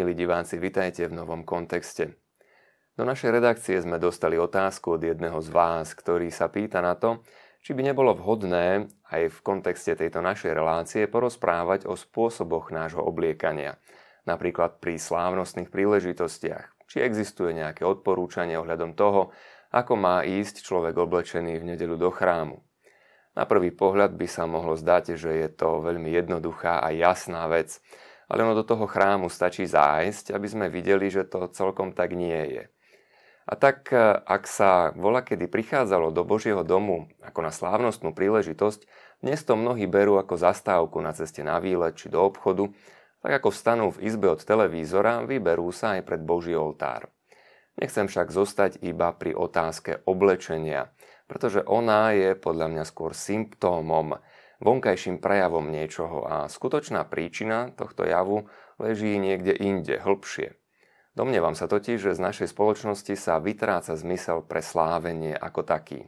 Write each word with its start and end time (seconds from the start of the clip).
Milí 0.00 0.16
diváci, 0.16 0.56
vitajte 0.56 1.12
v 1.12 1.12
novom 1.12 1.44
kontexte. 1.44 2.16
Do 2.96 3.04
našej 3.04 3.36
redakcie 3.36 3.76
sme 3.84 4.00
dostali 4.00 4.40
otázku 4.40 4.96
od 4.96 5.04
jedného 5.04 5.36
z 5.44 5.52
vás, 5.52 5.92
ktorý 5.92 6.32
sa 6.32 6.48
pýta 6.48 6.80
na 6.80 6.96
to, 6.96 7.20
či 7.60 7.76
by 7.76 7.84
nebolo 7.84 8.16
vhodné 8.16 8.88
aj 9.12 9.28
v 9.28 9.38
kontexte 9.44 9.92
tejto 9.92 10.24
našej 10.24 10.56
relácie 10.56 11.04
porozprávať 11.04 11.84
o 11.84 12.00
spôsoboch 12.00 12.72
nášho 12.72 13.04
obliekania, 13.04 13.76
napríklad 14.24 14.80
pri 14.80 14.96
slávnostných 14.96 15.68
príležitostiach, 15.68 16.88
či 16.88 17.04
existuje 17.04 17.52
nejaké 17.52 17.84
odporúčanie 17.84 18.56
ohľadom 18.56 18.96
toho, 18.96 19.36
ako 19.68 20.00
má 20.00 20.24
ísť 20.24 20.64
človek 20.64 20.96
oblečený 20.96 21.60
v 21.60 21.76
nedelu 21.76 22.00
do 22.00 22.08
chrámu. 22.08 22.64
Na 23.36 23.44
prvý 23.44 23.68
pohľad 23.68 24.16
by 24.16 24.24
sa 24.24 24.48
mohlo 24.48 24.80
zdať, 24.80 25.20
že 25.20 25.44
je 25.44 25.48
to 25.52 25.84
veľmi 25.84 26.08
jednoduchá 26.08 26.80
a 26.80 26.88
jasná 26.88 27.44
vec, 27.52 27.84
ale 28.30 28.46
ono 28.46 28.54
do 28.54 28.62
toho 28.62 28.86
chrámu 28.86 29.26
stačí 29.26 29.66
zájsť, 29.66 30.30
aby 30.30 30.46
sme 30.46 30.66
videli, 30.70 31.10
že 31.10 31.26
to 31.26 31.50
celkom 31.50 31.90
tak 31.90 32.14
nie 32.14 32.54
je. 32.54 32.64
A 33.50 33.58
tak, 33.58 33.90
ak 34.22 34.46
sa 34.46 34.94
vola 34.94 35.26
kedy 35.26 35.50
prichádzalo 35.50 36.14
do 36.14 36.22
Božieho 36.22 36.62
domu 36.62 37.10
ako 37.18 37.42
na 37.42 37.50
slávnostnú 37.50 38.14
príležitosť, 38.14 38.86
dnes 39.26 39.42
to 39.42 39.58
mnohí 39.58 39.90
berú 39.90 40.22
ako 40.22 40.38
zastávku 40.38 41.02
na 41.02 41.10
ceste 41.10 41.42
na 41.42 41.58
výlet 41.58 41.98
či 41.98 42.06
do 42.06 42.22
obchodu, 42.22 42.70
tak 43.20 43.42
ako 43.42 43.50
vstanú 43.50 43.86
v 43.90 44.06
izbe 44.06 44.30
od 44.30 44.40
televízora, 44.46 45.26
vyberú 45.26 45.74
sa 45.74 45.98
aj 45.98 46.06
pred 46.06 46.22
Boží 46.22 46.54
oltár. 46.54 47.10
Nechcem 47.76 48.06
však 48.06 48.30
zostať 48.30 48.78
iba 48.86 49.10
pri 49.10 49.34
otázke 49.34 50.06
oblečenia, 50.06 50.94
pretože 51.26 51.66
ona 51.66 52.14
je 52.14 52.38
podľa 52.38 52.70
mňa 52.70 52.84
skôr 52.86 53.12
symptómom, 53.12 54.16
vonkajším 54.60 55.18
prejavom 55.18 55.72
niečoho 55.72 56.24
a 56.24 56.36
skutočná 56.46 57.08
príčina 57.08 57.72
tohto 57.74 58.04
javu 58.04 58.46
leží 58.76 59.16
niekde 59.16 59.56
inde, 59.56 59.98
hĺbšie. 59.98 60.56
Domnievam 61.18 61.58
sa 61.58 61.66
totiž, 61.66 61.98
že 61.98 62.16
z 62.16 62.20
našej 62.22 62.48
spoločnosti 62.54 63.18
sa 63.18 63.42
vytráca 63.42 63.98
zmysel 63.98 64.46
pre 64.46 64.62
slávenie 64.62 65.34
ako 65.34 65.66
taký. 65.66 66.06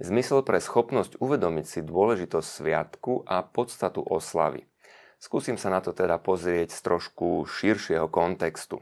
Zmysel 0.00 0.42
pre 0.42 0.58
schopnosť 0.58 1.20
uvedomiť 1.20 1.66
si 1.68 1.80
dôležitosť 1.84 2.48
sviatku 2.48 3.28
a 3.28 3.44
podstatu 3.46 4.02
oslavy. 4.02 4.66
Skúsim 5.20 5.60
sa 5.60 5.68
na 5.68 5.84
to 5.84 5.92
teda 5.92 6.16
pozrieť 6.16 6.72
z 6.72 6.80
trošku 6.80 7.44
širšieho 7.44 8.08
kontextu. 8.08 8.80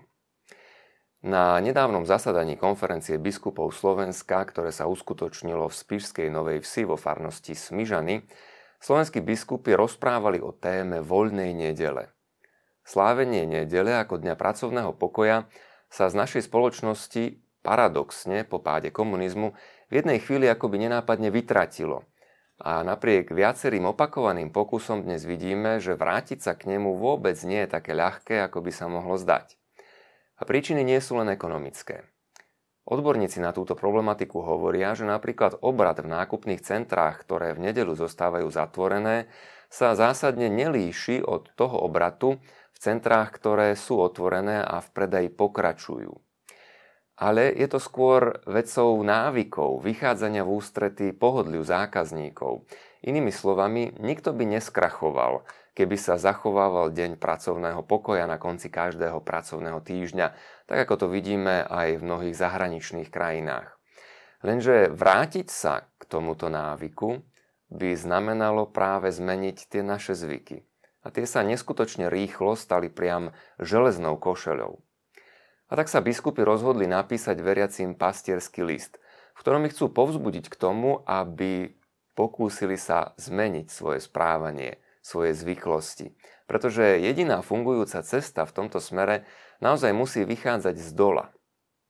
Na 1.19 1.59
nedávnom 1.59 2.07
zasadaní 2.07 2.55
konferencie 2.55 3.19
biskupov 3.19 3.75
Slovenska, 3.75 4.47
ktoré 4.47 4.71
sa 4.71 4.87
uskutočnilo 4.87 5.67
v 5.67 5.75
Spišskej 5.75 6.31
Novej 6.31 6.63
Vsi 6.63 6.87
vo 6.87 6.95
farnosti 6.95 7.59
Smyžany, 7.59 8.23
slovenskí 8.83 9.23
biskupy 9.23 9.75
rozprávali 9.75 10.43
o 10.43 10.55
téme 10.55 11.03
voľnej 11.03 11.55
nedele. 11.55 12.11
Slávenie 12.89 13.45
nedele 13.45 13.93
ako 14.01 14.23
dňa 14.23 14.35
pracovného 14.35 14.97
pokoja 14.97 15.45
sa 15.93 16.09
z 16.09 16.15
našej 16.17 16.49
spoločnosti 16.49 17.37
paradoxne 17.61 18.49
po 18.49 18.65
páde 18.65 18.89
komunizmu 18.89 19.53
v 19.89 19.93
jednej 19.93 20.19
chvíli 20.25 20.49
akoby 20.49 20.89
nenápadne 20.89 21.29
vytratilo. 21.29 22.09
A 22.59 22.83
napriek 22.83 23.31
viacerým 23.31 23.87
opakovaným 23.87 24.51
pokusom 24.51 25.07
dnes 25.07 25.23
vidíme, 25.23 25.79
že 25.79 25.95
vrátiť 25.95 26.43
sa 26.43 26.59
k 26.59 26.75
nemu 26.75 26.99
vôbec 26.99 27.39
nie 27.47 27.63
je 27.63 27.71
také 27.71 27.95
ľahké, 27.95 28.43
ako 28.43 28.67
by 28.67 28.73
sa 28.75 28.91
mohlo 28.91 29.15
zdať. 29.15 29.55
A 30.39 30.43
príčiny 30.43 30.83
nie 30.83 30.99
sú 30.99 31.19
len 31.23 31.31
ekonomické. 31.31 32.09
Odborníci 32.89 33.45
na 33.45 33.53
túto 33.53 33.77
problematiku 33.77 34.41
hovoria, 34.41 34.97
že 34.97 35.05
napríklad 35.05 35.61
obrad 35.61 36.01
v 36.01 36.09
nákupných 36.09 36.65
centrách, 36.65 37.21
ktoré 37.21 37.53
v 37.53 37.69
nedelu 37.69 37.93
zostávajú 37.93 38.49
zatvorené, 38.49 39.29
sa 39.69 39.93
zásadne 39.93 40.49
nelíši 40.49 41.21
od 41.21 41.53
toho 41.53 41.85
obratu 41.85 42.41
v 42.73 42.79
centrách, 42.81 43.29
ktoré 43.37 43.77
sú 43.77 44.01
otvorené 44.01 44.65
a 44.65 44.81
v 44.81 44.89
predaji 44.97 45.29
pokračujú. 45.29 46.17
Ale 47.21 47.53
je 47.53 47.69
to 47.69 47.77
skôr 47.77 48.41
vecou 48.49 48.97
návykov, 49.05 49.85
vychádzania 49.85 50.47
v 50.49 50.55
ústrety 50.57 51.07
pohodliu 51.13 51.61
zákazníkov. 51.61 52.65
Inými 53.07 53.31
slovami, 53.31 53.95
nikto 54.03 54.35
by 54.35 54.59
neskrachoval, 54.59 55.47
keby 55.79 55.95
sa 55.95 56.19
zachovával 56.19 56.91
deň 56.91 57.15
pracovného 57.23 57.87
pokoja 57.87 58.27
na 58.27 58.43
konci 58.43 58.67
každého 58.67 59.23
pracovného 59.23 59.79
týždňa, 59.79 60.27
tak 60.67 60.79
ako 60.83 60.95
to 61.03 61.07
vidíme 61.07 61.63
aj 61.63 62.03
v 62.03 62.05
mnohých 62.05 62.35
zahraničných 62.35 63.07
krajinách. 63.15 63.79
Lenže 64.43 64.91
vrátiť 64.91 65.47
sa 65.47 65.87
k 65.99 66.03
tomuto 66.11 66.51
návyku 66.51 67.23
by 67.71 67.95
znamenalo 67.95 68.67
práve 68.67 69.15
zmeniť 69.15 69.71
tie 69.71 69.83
naše 69.87 70.19
zvyky. 70.19 70.67
A 71.07 71.15
tie 71.15 71.27
sa 71.27 71.47
neskutočne 71.47 72.11
rýchlo 72.11 72.59
stali 72.59 72.91
priam 72.91 73.31
železnou 73.63 74.19
košeľou. 74.19 74.83
A 75.69 75.73
tak 75.77 75.87
sa 75.87 76.03
biskupy 76.03 76.43
rozhodli 76.43 76.91
napísať 76.91 77.39
veriacím 77.39 77.95
pastierský 77.95 78.67
list, 78.67 78.99
v 79.37 79.41
ktorom 79.47 79.69
ich 79.69 79.77
chcú 79.77 79.93
povzbudiť 79.93 80.51
k 80.51 80.57
tomu, 80.59 81.07
aby 81.07 81.78
pokúsili 82.19 82.75
sa 82.75 83.15
zmeniť 83.15 83.71
svoje 83.71 84.03
správanie, 84.03 84.83
svoje 84.99 85.39
zvyklosti. 85.39 86.19
Pretože 86.51 86.99
jediná 86.99 87.47
fungujúca 87.47 88.03
cesta 88.03 88.43
v 88.43 88.55
tomto 88.59 88.83
smere 88.83 89.23
naozaj 89.63 89.95
musí 89.95 90.27
vychádzať 90.27 90.75
z 90.75 90.91
dola. 90.99 91.31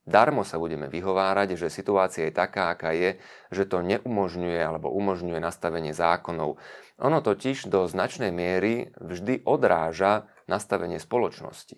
Darmo 0.05 0.41
sa 0.45 0.61
budeme 0.61 0.89
vyhovárať, 0.89 1.57
že 1.57 1.73
situácia 1.73 2.29
je 2.29 2.33
taká, 2.33 2.73
aká 2.73 2.93
je, 2.93 3.17
že 3.53 3.65
to 3.65 3.81
neumožňuje 3.85 4.57
alebo 4.57 4.89
umožňuje 4.93 5.37
nastavenie 5.37 5.93
zákonov. 5.93 6.57
Ono 7.01 7.19
totiž 7.21 7.69
do 7.69 7.85
značnej 7.85 8.33
miery 8.33 8.93
vždy 8.97 9.45
odráža 9.45 10.29
nastavenie 10.49 10.97
spoločnosti. 10.97 11.77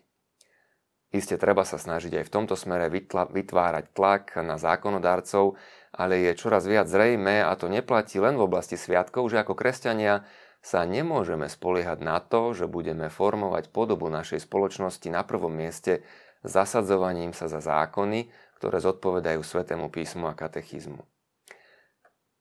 Isté 1.12 1.36
treba 1.36 1.68
sa 1.68 1.76
snažiť 1.76 2.24
aj 2.24 2.26
v 2.32 2.34
tomto 2.34 2.56
smere 2.56 2.88
vytvárať 3.12 3.92
tlak 3.92 4.40
na 4.48 4.56
zákonodarcov, 4.56 5.60
ale 5.92 6.24
je 6.24 6.32
čoraz 6.40 6.68
viac 6.68 6.88
zrejme, 6.88 7.44
a 7.44 7.52
to 7.60 7.68
neplatí 7.68 8.20
len 8.20 8.40
v 8.40 8.48
oblasti 8.48 8.80
sviatkov, 8.80 9.28
že 9.28 9.44
ako 9.44 9.56
kresťania 9.56 10.24
sa 10.64 10.88
nemôžeme 10.88 11.48
spoliehať 11.52 12.00
na 12.00 12.22
to, 12.24 12.56
že 12.56 12.70
budeme 12.70 13.12
formovať 13.12 13.70
podobu 13.74 14.08
našej 14.08 14.46
spoločnosti 14.46 15.08
na 15.12 15.22
prvom 15.28 15.52
mieste 15.52 16.06
zasadzovaním 16.44 17.34
sa 17.34 17.46
za 17.50 17.62
zákony, 17.62 18.30
ktoré 18.58 18.78
zodpovedajú 18.82 19.42
Svetému 19.42 19.90
písmu 19.90 20.30
a 20.30 20.38
katechizmu. 20.38 21.06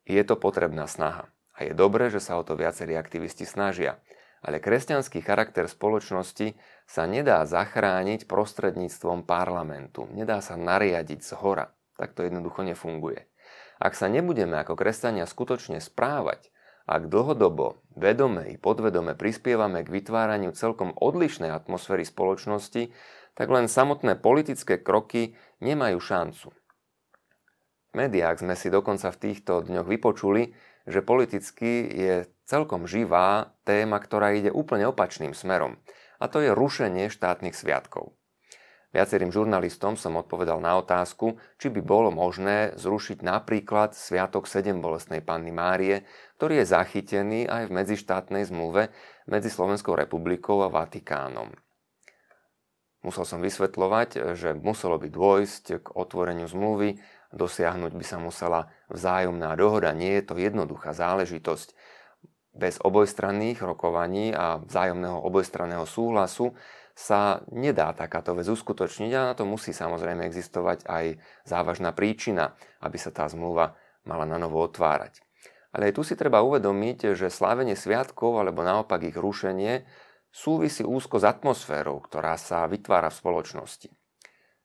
Je 0.09 0.21
to 0.25 0.37
potrebná 0.37 0.89
snaha 0.89 1.29
a 1.57 1.69
je 1.69 1.73
dobré, 1.77 2.09
že 2.09 2.21
sa 2.21 2.41
o 2.41 2.45
to 2.45 2.57
viacerí 2.57 2.97
aktivisti 2.97 3.45
snažia, 3.45 4.01
ale 4.41 4.61
kresťanský 4.61 5.21
charakter 5.21 5.69
spoločnosti 5.69 6.57
sa 6.89 7.05
nedá 7.05 7.45
zachrániť 7.45 8.25
prostredníctvom 8.25 9.29
parlamentu, 9.29 10.09
nedá 10.17 10.41
sa 10.41 10.57
nariadiť 10.57 11.21
z 11.21 11.33
hora. 11.37 11.67
Tak 12.01 12.17
to 12.17 12.25
jednoducho 12.25 12.65
nefunguje. 12.65 13.30
Ak 13.81 13.97
sa 13.97 14.13
nebudeme 14.13 14.61
ako 14.61 14.77
kresťania 14.77 15.25
skutočne 15.25 15.81
správať 15.81 16.53
ak 16.91 17.07
dlhodobo, 17.07 17.79
vedome 17.95 18.51
i 18.51 18.59
podvedome 18.59 19.15
prispievame 19.15 19.87
k 19.87 19.95
vytváraniu 19.95 20.51
celkom 20.51 20.91
odlišnej 20.99 21.55
atmosféry 21.55 22.03
spoločnosti, 22.03 22.91
tak 23.39 23.47
len 23.47 23.71
samotné 23.71 24.19
politické 24.19 24.83
kroky 24.83 25.39
nemajú 25.63 26.03
šancu. 26.03 26.51
V 26.51 27.93
médiách 27.95 28.43
sme 28.43 28.59
si 28.59 28.75
dokonca 28.75 29.07
v 29.15 29.21
týchto 29.23 29.63
dňoch 29.63 29.87
vypočuli, 29.87 30.51
že 30.91 30.99
politicky 30.99 31.87
je 31.87 32.15
celkom 32.51 32.91
živá 32.91 33.55
téma, 33.63 34.03
ktorá 34.03 34.35
ide 34.35 34.51
úplne 34.51 34.91
opačným 34.91 35.31
smerom. 35.31 35.79
A 36.19 36.27
to 36.27 36.43
je 36.43 36.51
rušenie 36.51 37.07
štátnych 37.07 37.55
sviatkov. 37.55 38.19
Viacerým 38.91 39.31
žurnalistom 39.31 39.95
som 39.95 40.19
odpovedal 40.19 40.59
na 40.59 40.75
otázku, 40.75 41.39
či 41.63 41.71
by 41.71 41.79
bolo 41.79 42.11
možné 42.11 42.75
zrušiť 42.75 43.23
napríklad 43.23 43.95
Sviatok 43.95 44.51
7 44.51 44.83
bolestnej 44.83 45.23
Panny 45.23 45.55
Márie, 45.55 46.03
ktorý 46.43 46.59
je 46.59 46.75
zachytený 46.75 47.47
aj 47.47 47.71
v 47.71 47.75
medzištátnej 47.79 48.51
zmluve 48.51 48.91
medzi 49.31 49.47
Slovenskou 49.47 49.95
republikou 49.95 50.67
a 50.67 50.73
Vatikánom. 50.75 51.55
Musel 53.07 53.25
som 53.25 53.39
vysvetľovať, 53.39 54.35
že 54.35 54.59
muselo 54.59 54.99
by 54.99 55.07
dôjsť 55.07 55.65
k 55.81 55.87
otvoreniu 55.95 56.51
zmluvy, 56.51 56.99
dosiahnuť 57.31 57.93
by 57.95 58.05
sa 58.05 58.19
musela 58.19 58.75
vzájomná 58.91 59.55
dohoda. 59.55 59.95
Nie 59.95 60.19
je 60.19 60.25
to 60.27 60.35
jednoduchá 60.35 60.93
záležitosť. 60.93 61.79
Bez 62.51 62.83
obojstranných 62.83 63.63
rokovaní 63.63 64.35
a 64.35 64.59
vzájomného 64.59 65.23
obojstranného 65.23 65.87
súhlasu 65.87 66.59
sa 67.01 67.41
nedá 67.49 67.97
takáto 67.97 68.37
vec 68.37 68.45
uskutočniť 68.45 69.11
a 69.17 69.33
na 69.33 69.35
to 69.35 69.49
musí 69.49 69.73
samozrejme 69.73 70.21
existovať 70.29 70.85
aj 70.85 71.17
závažná 71.49 71.97
príčina, 71.97 72.53
aby 72.85 73.01
sa 73.01 73.09
tá 73.09 73.25
zmluva 73.25 73.73
mala 74.05 74.29
na 74.29 74.37
novo 74.37 74.61
otvárať. 74.61 75.25
Ale 75.73 75.89
aj 75.89 75.97
tu 75.97 76.03
si 76.05 76.13
treba 76.13 76.45
uvedomiť, 76.45 77.17
že 77.17 77.33
slávenie 77.33 77.73
sviatkov 77.73 78.37
alebo 78.37 78.61
naopak 78.61 79.01
ich 79.09 79.17
rušenie 79.17 79.89
súvisí 80.29 80.85
úzko 80.85 81.17
s 81.17 81.25
atmosférou, 81.25 82.05
ktorá 82.05 82.37
sa 82.37 82.69
vytvára 82.69 83.09
v 83.09 83.17
spoločnosti. 83.17 83.89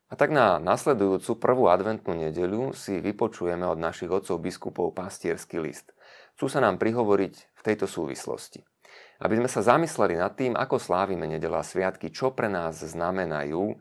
A 0.06 0.14
tak 0.14 0.30
na 0.30 0.62
nasledujúcu 0.62 1.40
prvú 1.40 1.66
adventnú 1.66 2.14
nedeľu 2.14 2.76
si 2.76 3.02
vypočujeme 3.02 3.66
od 3.66 3.80
našich 3.80 4.12
otcov 4.12 4.38
biskupov 4.38 4.94
pastierský 4.94 5.58
list. 5.58 5.96
Chcú 6.38 6.46
sa 6.52 6.60
nám 6.62 6.78
prihovoriť 6.78 7.34
v 7.34 7.62
tejto 7.64 7.88
súvislosti. 7.90 8.62
Aby 9.16 9.40
sme 9.40 9.48
sa 9.48 9.64
zamysleli 9.64 10.20
nad 10.20 10.36
tým, 10.36 10.52
ako 10.52 10.76
slávime 10.76 11.24
nedela 11.24 11.64
sviatky, 11.64 12.12
čo 12.12 12.36
pre 12.36 12.52
nás 12.52 12.80
znamenajú 12.84 13.76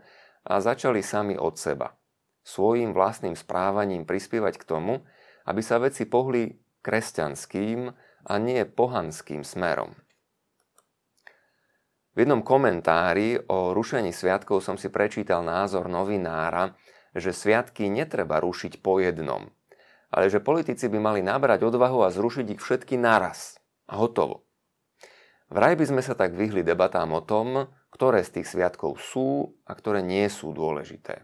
a 0.47 0.53
začali 0.61 1.03
sami 1.03 1.35
od 1.35 1.59
seba. 1.59 1.97
Svojím 2.45 2.93
vlastným 2.93 3.33
správaním 3.33 4.05
prispievať 4.05 4.61
k 4.61 4.67
tomu, 4.69 5.03
aby 5.49 5.61
sa 5.65 5.81
veci 5.81 6.05
pohli 6.05 6.53
kresťanským 6.85 7.89
a 8.29 8.33
nie 8.37 8.61
pohanským 8.63 9.41
smerom. 9.41 9.97
V 12.15 12.23
jednom 12.23 12.39
komentári 12.39 13.43
o 13.51 13.75
rušení 13.75 14.15
sviatkov 14.15 14.63
som 14.63 14.79
si 14.79 14.87
prečítal 14.87 15.43
názor 15.43 15.91
novinára, 15.91 16.71
že 17.11 17.35
sviatky 17.35 17.91
netreba 17.91 18.39
rušiť 18.39 18.79
po 18.79 19.03
jednom, 19.03 19.51
ale 20.13 20.31
že 20.31 20.39
politici 20.39 20.87
by 20.87 20.99
mali 21.01 21.19
nabrať 21.19 21.67
odvahu 21.67 22.07
a 22.07 22.13
zrušiť 22.13 22.55
ich 22.55 22.61
všetky 22.63 22.95
naraz. 22.95 23.59
A 23.91 23.99
hotovo. 23.99 24.44
Vraj 25.49 25.77
by 25.77 25.85
sme 25.85 26.01
sa 26.01 26.17
tak 26.17 26.33
vyhli 26.33 26.65
debatám 26.65 27.13
o 27.13 27.21
tom, 27.21 27.69
ktoré 27.93 28.25
z 28.25 28.41
tých 28.41 28.49
sviatkov 28.49 28.97
sú 28.97 29.53
a 29.63 29.77
ktoré 29.77 30.01
nie 30.01 30.25
sú 30.27 30.51
dôležité. 30.51 31.23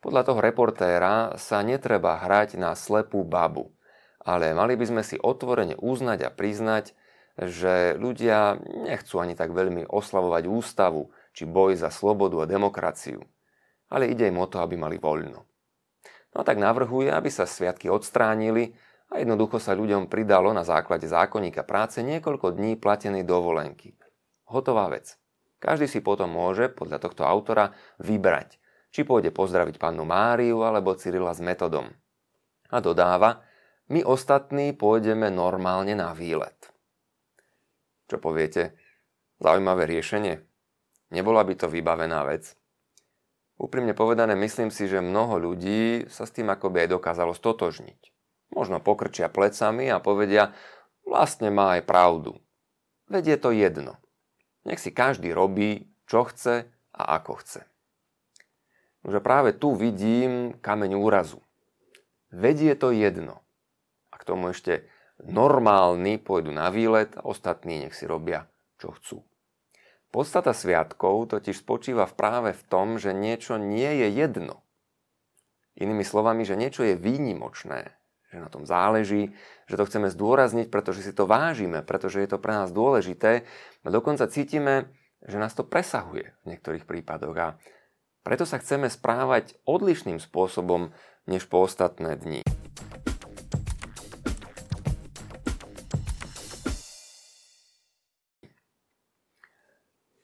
Podľa 0.00 0.22
toho 0.24 0.40
reportéra 0.40 1.36
sa 1.36 1.60
netreba 1.60 2.16
hrať 2.16 2.56
na 2.56 2.72
slepú 2.72 3.26
babu, 3.26 3.76
ale 4.24 4.56
mali 4.56 4.74
by 4.74 4.84
sme 4.88 5.02
si 5.04 5.20
otvorene 5.20 5.76
uznať 5.76 6.18
a 6.26 6.30
priznať, 6.32 6.96
že 7.36 7.92
ľudia 8.00 8.56
nechcú 8.88 9.20
ani 9.20 9.36
tak 9.36 9.52
veľmi 9.52 9.84
oslavovať 9.84 10.48
ústavu 10.48 11.12
či 11.36 11.44
boj 11.44 11.76
za 11.76 11.92
slobodu 11.92 12.40
a 12.40 12.48
demokraciu, 12.48 13.20
ale 13.92 14.08
ide 14.08 14.24
im 14.32 14.40
o 14.40 14.48
to, 14.48 14.64
aby 14.64 14.80
mali 14.80 14.96
voľno. 14.96 15.44
No 16.32 16.36
a 16.40 16.44
tak 16.44 16.56
navrhuje, 16.56 17.12
aby 17.12 17.28
sa 17.28 17.44
sviatky 17.44 17.92
odstránili 17.92 18.72
a 19.10 19.22
jednoducho 19.22 19.62
sa 19.62 19.78
ľuďom 19.78 20.10
pridalo 20.10 20.50
na 20.50 20.66
základe 20.66 21.06
zákonníka 21.06 21.62
práce 21.62 22.02
niekoľko 22.02 22.58
dní 22.58 22.74
platenej 22.74 23.22
dovolenky. 23.22 23.94
Hotová 24.50 24.90
vec. 24.90 25.14
Každý 25.62 25.88
si 25.88 26.04
potom 26.04 26.30
môže, 26.30 26.68
podľa 26.68 27.00
tohto 27.00 27.22
autora, 27.24 27.72
vybrať, 28.02 28.58
či 28.92 29.06
pôjde 29.06 29.32
pozdraviť 29.32 29.80
pannu 29.80 30.04
Máriu 30.04 30.62
alebo 30.62 30.94
Cyrila 30.94 31.32
s 31.32 31.40
metodom. 31.40 31.88
A 32.70 32.82
dodáva, 32.82 33.46
my 33.88 34.02
ostatní 34.02 34.74
pôjdeme 34.74 35.30
normálne 35.30 35.94
na 35.94 36.10
výlet. 36.10 36.58
Čo 38.10 38.18
poviete? 38.18 38.74
Zaujímavé 39.38 39.86
riešenie? 39.86 40.42
Nebola 41.14 41.46
by 41.46 41.54
to 41.54 41.66
vybavená 41.70 42.26
vec? 42.26 42.58
Úprimne 43.56 43.94
povedané, 43.96 44.36
myslím 44.36 44.68
si, 44.68 44.90
že 44.90 45.00
mnoho 45.00 45.38
ľudí 45.40 46.10
sa 46.10 46.26
s 46.26 46.34
tým 46.34 46.50
akoby 46.50 46.84
aj 46.84 46.98
dokázalo 46.98 47.32
stotožniť. 47.32 48.15
Možno 48.54 48.78
pokrčia 48.78 49.26
plecami 49.32 49.90
a 49.90 49.98
povedia, 49.98 50.54
vlastne 51.02 51.50
má 51.50 51.78
aj 51.78 51.82
pravdu. 51.86 52.38
Veď 53.06 53.36
je 53.36 53.38
to 53.38 53.50
jedno. 53.54 53.92
Nech 54.66 54.82
si 54.82 54.90
každý 54.90 55.30
robí, 55.30 55.86
čo 56.10 56.26
chce 56.26 56.66
a 56.90 57.02
ako 57.22 57.38
chce. 57.42 57.62
Už 59.06 59.22
práve 59.22 59.54
tu 59.54 59.78
vidím 59.78 60.58
kameň 60.58 60.98
úrazu. 60.98 61.38
Veď 62.34 62.74
je 62.74 62.74
to 62.74 62.88
jedno. 62.90 63.38
A 64.10 64.18
k 64.18 64.26
tomu 64.26 64.50
ešte 64.50 64.90
normálni 65.22 66.18
pôjdu 66.18 66.50
na 66.50 66.74
výlet 66.74 67.14
ostatní 67.22 67.86
nech 67.86 67.94
si 67.94 68.10
robia, 68.10 68.50
čo 68.82 68.90
chcú. 68.98 69.22
Podstata 70.10 70.50
sviatkov 70.50 71.30
totiž 71.30 71.62
spočíva 71.62 72.08
práve 72.10 72.50
v 72.50 72.62
tom, 72.66 72.96
že 72.98 73.14
niečo 73.14 73.60
nie 73.60 74.02
je 74.02 74.08
jedno. 74.10 74.64
Inými 75.76 76.02
slovami, 76.02 76.42
že 76.42 76.56
niečo 76.56 76.82
je 76.82 76.96
výnimočné, 76.96 77.92
že 78.36 78.44
na 78.44 78.52
tom 78.52 78.68
záleží, 78.68 79.32
že 79.64 79.80
to 79.80 79.88
chceme 79.88 80.12
zdôrazniť, 80.12 80.68
pretože 80.68 81.00
si 81.00 81.16
to 81.16 81.24
vážime, 81.24 81.80
pretože 81.80 82.20
je 82.20 82.28
to 82.28 82.36
pre 82.36 82.52
nás 82.52 82.68
dôležité 82.68 83.48
a 83.80 83.88
dokonca 83.88 84.28
cítime, 84.28 84.92
že 85.24 85.40
nás 85.40 85.56
to 85.56 85.64
presahuje 85.64 86.36
v 86.44 86.52
niektorých 86.52 86.84
prípadoch 86.84 87.36
a 87.40 87.48
preto 88.20 88.44
sa 88.44 88.60
chceme 88.60 88.92
správať 88.92 89.56
odlišným 89.64 90.20
spôsobom 90.20 90.92
než 91.24 91.48
po 91.48 91.64
ostatné 91.64 92.20
dni. 92.20 92.42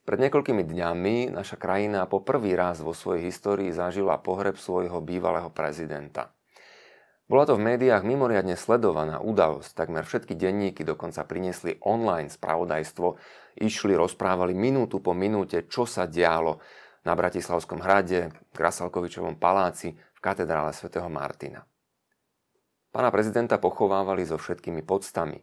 Pred 0.02 0.18
niekoľkými 0.28 0.66
dňami 0.66 1.32
naša 1.32 1.56
krajina 1.56 2.04
po 2.04 2.20
prvý 2.20 2.52
raz 2.52 2.84
vo 2.84 2.92
svojej 2.92 3.32
histórii 3.32 3.72
zažila 3.72 4.20
pohreb 4.20 4.60
svojho 4.60 5.00
bývalého 5.00 5.48
prezidenta. 5.48 6.36
Bola 7.32 7.48
to 7.48 7.56
v 7.56 7.64
médiách 7.64 8.04
mimoriadne 8.04 8.60
sledovaná 8.60 9.16
udalosť, 9.24 9.72
takmer 9.72 10.04
všetky 10.04 10.36
denníky 10.36 10.84
dokonca 10.84 11.24
priniesli 11.24 11.80
online 11.80 12.28
spravodajstvo, 12.28 13.16
išli, 13.56 13.96
rozprávali 13.96 14.52
minútu 14.52 15.00
po 15.00 15.16
minúte, 15.16 15.64
čo 15.64 15.88
sa 15.88 16.04
dialo 16.04 16.60
na 17.08 17.16
Bratislavskom 17.16 17.80
hrade, 17.80 18.28
v 18.28 18.52
Grasalkovičovom 18.52 19.40
paláci, 19.40 19.96
v 19.96 20.20
katedrále 20.20 20.76
svätého 20.76 21.08
Martina. 21.08 21.64
Pána 22.92 23.08
prezidenta 23.08 23.56
pochovávali 23.56 24.28
so 24.28 24.36
všetkými 24.36 24.84
podstami. 24.84 25.40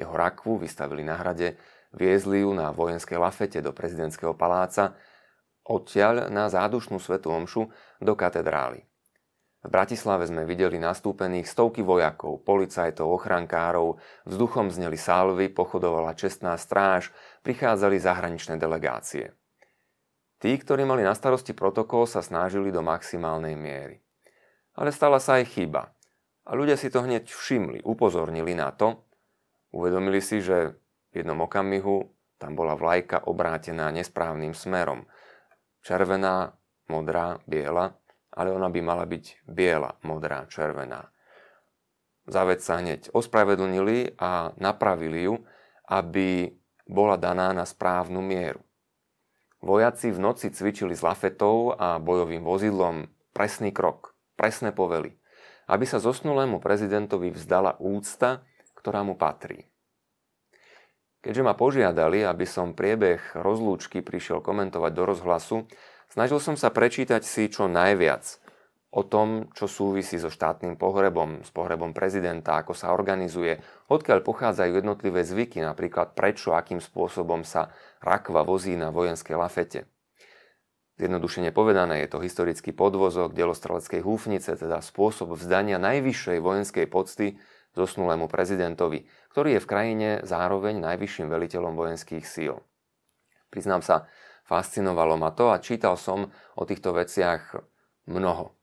Jeho 0.00 0.16
rakvu 0.16 0.56
vystavili 0.64 1.04
na 1.04 1.20
hrade, 1.20 1.60
Viezli 1.96 2.44
ju 2.44 2.52
na 2.52 2.68
vojenskej 2.68 3.16
lafete 3.16 3.64
do 3.64 3.72
prezidentského 3.72 4.36
paláca, 4.36 4.92
odtiaľ 5.64 6.28
na 6.28 6.52
zádušnú 6.52 7.00
svetú 7.00 7.32
omšu 7.32 7.72
do 8.00 8.12
katedrály. 8.12 8.87
V 9.68 9.76
Bratislave 9.76 10.24
sme 10.24 10.48
videli 10.48 10.80
nastúpených 10.80 11.44
stovky 11.44 11.84
vojakov, 11.84 12.40
policajtov, 12.40 13.04
ochrankárov, 13.20 14.00
vzduchom 14.24 14.72
zneli 14.72 14.96
salvy, 14.96 15.52
pochodovala 15.52 16.16
čestná 16.16 16.56
stráž, 16.56 17.12
prichádzali 17.44 18.00
zahraničné 18.00 18.56
delegácie. 18.56 19.36
Tí, 20.40 20.56
ktorí 20.56 20.88
mali 20.88 21.04
na 21.04 21.12
starosti 21.12 21.52
protokol, 21.52 22.08
sa 22.08 22.24
snažili 22.24 22.72
do 22.72 22.80
maximálnej 22.80 23.60
miery. 23.60 24.00
Ale 24.72 24.88
stala 24.88 25.20
sa 25.20 25.36
aj 25.36 25.52
chyba. 25.52 25.92
A 26.48 26.56
ľudia 26.56 26.80
si 26.80 26.88
to 26.88 27.04
hneď 27.04 27.28
všimli, 27.28 27.84
upozornili 27.84 28.56
na 28.56 28.72
to, 28.72 29.04
uvedomili 29.76 30.24
si, 30.24 30.40
že 30.40 30.80
v 31.12 31.20
jednom 31.20 31.44
okamihu 31.44 32.08
tam 32.40 32.56
bola 32.56 32.72
vlajka 32.72 33.28
obrátená 33.28 33.92
nesprávnym 33.92 34.56
smerom. 34.56 35.04
Červená, 35.84 36.56
modrá, 36.88 37.36
biela, 37.44 38.00
ale 38.38 38.54
ona 38.54 38.70
by 38.70 38.78
mala 38.78 39.02
byť 39.02 39.50
biela, 39.50 39.98
modrá, 40.06 40.46
červená. 40.46 41.10
Za 42.30 42.46
vec 42.46 42.62
sa 42.62 42.78
hneď 42.78 43.10
ospravedlnili 43.10 44.14
a 44.14 44.54
napravili 44.62 45.26
ju, 45.26 45.42
aby 45.90 46.54
bola 46.86 47.18
daná 47.18 47.50
na 47.50 47.66
správnu 47.66 48.22
mieru. 48.22 48.62
Vojaci 49.58 50.14
v 50.14 50.22
noci 50.22 50.54
cvičili 50.54 50.94
s 50.94 51.02
lafetou 51.02 51.74
a 51.74 51.98
bojovým 51.98 52.46
vozidlom 52.46 53.10
presný 53.34 53.74
krok, 53.74 54.14
presné 54.38 54.70
povely, 54.70 55.18
aby 55.66 55.82
sa 55.82 55.98
zosnulému 55.98 56.62
prezidentovi 56.62 57.34
vzdala 57.34 57.74
úcta, 57.82 58.46
ktorá 58.78 59.02
mu 59.02 59.18
patrí. 59.18 59.66
Keďže 61.18 61.42
ma 61.42 61.58
požiadali, 61.58 62.22
aby 62.22 62.46
som 62.46 62.70
priebeh 62.70 63.34
rozlúčky 63.34 63.98
prišiel 63.98 64.38
komentovať 64.38 64.92
do 64.94 65.02
rozhlasu, 65.02 65.56
snažil 66.12 66.40
som 66.40 66.56
sa 66.56 66.72
prečítať 66.72 67.22
si 67.24 67.48
čo 67.48 67.68
najviac 67.70 68.24
o 68.88 69.04
tom, 69.04 69.52
čo 69.52 69.68
súvisí 69.68 70.16
so 70.16 70.32
štátnym 70.32 70.80
pohrebom, 70.80 71.44
s 71.44 71.52
pohrebom 71.52 71.92
prezidenta, 71.92 72.56
ako 72.56 72.72
sa 72.72 72.96
organizuje, 72.96 73.60
odkiaľ 73.92 74.24
pochádzajú 74.24 74.80
jednotlivé 74.80 75.20
zvyky, 75.22 75.60
napríklad 75.60 76.16
prečo, 76.16 76.56
akým 76.56 76.80
spôsobom 76.80 77.44
sa 77.44 77.68
rakva 78.00 78.48
vozí 78.48 78.72
na 78.80 78.88
vojenskej 78.88 79.36
lafete. 79.36 79.84
Zjednodušene 80.98 81.54
povedané 81.54 82.02
je 82.02 82.10
to 82.10 82.18
historický 82.18 82.74
podvozok 82.74 83.36
delostreleckej 83.36 84.02
húfnice, 84.02 84.58
teda 84.58 84.82
spôsob 84.82 85.36
vzdania 85.36 85.78
najvyššej 85.78 86.42
vojenskej 86.42 86.86
pocty 86.90 87.38
zosnulému 87.78 88.26
prezidentovi, 88.26 89.06
ktorý 89.30 89.60
je 89.60 89.62
v 89.62 89.70
krajine 89.70 90.08
zároveň 90.26 90.82
najvyšším 90.82 91.30
veliteľom 91.30 91.78
vojenských 91.78 92.26
síl. 92.26 92.58
Priznám 93.52 93.86
sa, 93.86 94.10
fascinovalo 94.48 95.20
ma 95.20 95.28
to 95.36 95.52
a 95.52 95.60
čítal 95.60 96.00
som 96.00 96.32
o 96.56 96.62
týchto 96.64 96.96
veciach 96.96 97.60
mnoho. 98.08 98.56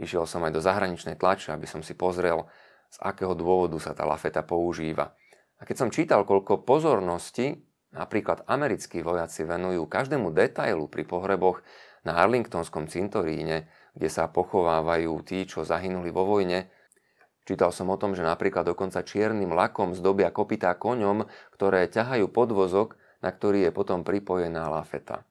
Išiel 0.00 0.24
som 0.24 0.40
aj 0.48 0.56
do 0.56 0.64
zahraničnej 0.64 1.20
tlače, 1.20 1.52
aby 1.52 1.68
som 1.68 1.84
si 1.84 1.92
pozrel, 1.92 2.48
z 2.88 2.96
akého 3.04 3.36
dôvodu 3.36 3.76
sa 3.76 3.92
tá 3.92 4.08
lafeta 4.08 4.40
používa. 4.40 5.12
A 5.60 5.68
keď 5.68 5.76
som 5.76 5.92
čítal, 5.92 6.24
koľko 6.24 6.64
pozornosti 6.64 7.60
napríklad 7.92 8.48
americkí 8.48 9.04
vojaci 9.04 9.44
venujú 9.44 9.84
každému 9.84 10.32
detailu 10.32 10.88
pri 10.88 11.04
pohreboch 11.04 11.60
na 12.08 12.16
Arlingtonskom 12.24 12.88
cintoríne, 12.88 13.68
kde 13.92 14.08
sa 14.08 14.30
pochovávajú 14.32 15.12
tí, 15.26 15.44
čo 15.44 15.68
zahynuli 15.68 16.08
vo 16.08 16.24
vojne, 16.24 16.72
Čítal 17.48 17.72
som 17.72 17.88
o 17.88 17.96
tom, 17.96 18.12
že 18.12 18.20
napríklad 18.20 18.68
dokonca 18.68 19.00
čiernym 19.00 19.56
lakom 19.56 19.96
zdobia 19.96 20.28
kopytá 20.28 20.76
koňom, 20.76 21.24
ktoré 21.56 21.88
ťahajú 21.88 22.28
podvozok, 22.28 23.00
na 23.22 23.30
ktorý 23.30 23.68
je 23.68 23.72
potom 23.74 24.06
pripojená 24.06 24.70
lafeta. 24.70 25.26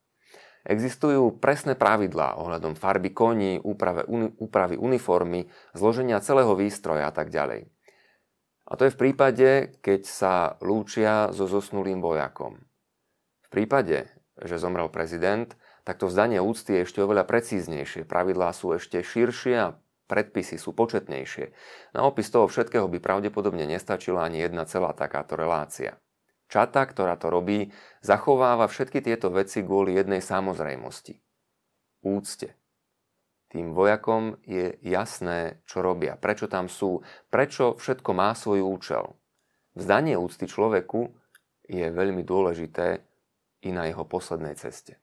Existujú 0.68 1.40
presné 1.40 1.80
pravidlá 1.80 2.36
ohľadom 2.44 2.76
farby 2.76 3.16
koní, 3.16 3.64
úprave, 3.64 4.04
úpravy 4.36 4.76
uniformy, 4.76 5.48
zloženia 5.72 6.20
celého 6.20 6.52
výstroja 6.60 7.08
a 7.08 7.14
tak 7.16 7.32
ďalej. 7.32 7.72
A 8.68 8.76
to 8.76 8.84
je 8.84 8.92
v 8.92 9.00
prípade, 9.00 9.80
keď 9.80 10.02
sa 10.04 10.34
lúčia 10.60 11.32
so 11.32 11.48
zosnulým 11.48 12.04
vojakom. 12.04 12.60
V 13.48 13.50
prípade, 13.50 14.12
že 14.44 14.60
zomrel 14.60 14.92
prezident, 14.92 15.56
tak 15.88 16.04
to 16.04 16.12
vzdanie 16.12 16.44
úcty 16.44 16.76
je 16.76 16.84
ešte 16.84 17.00
oveľa 17.00 17.24
precíznejšie. 17.24 18.04
Pravidlá 18.04 18.52
sú 18.52 18.76
ešte 18.76 19.00
širšie 19.00 19.56
a 19.56 19.80
predpisy 20.12 20.60
sú 20.60 20.76
početnejšie. 20.76 21.56
Na 21.96 22.04
opis 22.04 22.28
toho 22.28 22.52
všetkého 22.52 22.92
by 22.92 23.00
pravdepodobne 23.00 23.64
nestačila 23.64 24.28
ani 24.28 24.44
jedna 24.44 24.68
celá 24.68 24.92
takáto 24.92 25.40
relácia. 25.40 25.96
Čata, 26.48 26.88
ktorá 26.88 27.20
to 27.20 27.28
robí, 27.28 27.76
zachováva 28.00 28.72
všetky 28.72 29.04
tieto 29.04 29.28
veci 29.28 29.64
kvôli 29.64 29.96
jednej 29.96 30.24
samozrejmosti. 30.24 31.20
Úcte. 32.08 32.56
Tým 33.48 33.72
vojakom 33.72 34.40
je 34.44 34.76
jasné, 34.84 35.64
čo 35.64 35.80
robia, 35.80 36.20
prečo 36.20 36.52
tam 36.52 36.68
sú, 36.68 37.04
prečo 37.32 37.80
všetko 37.80 38.12
má 38.12 38.36
svoj 38.36 38.64
účel. 38.64 39.16
Vzdanie 39.76 40.20
úcty 40.20 40.48
človeku 40.48 41.12
je 41.68 41.88
veľmi 41.92 42.24
dôležité 42.28 43.04
i 43.64 43.70
na 43.72 43.88
jeho 43.88 44.04
poslednej 44.04 44.56
ceste. 44.60 45.00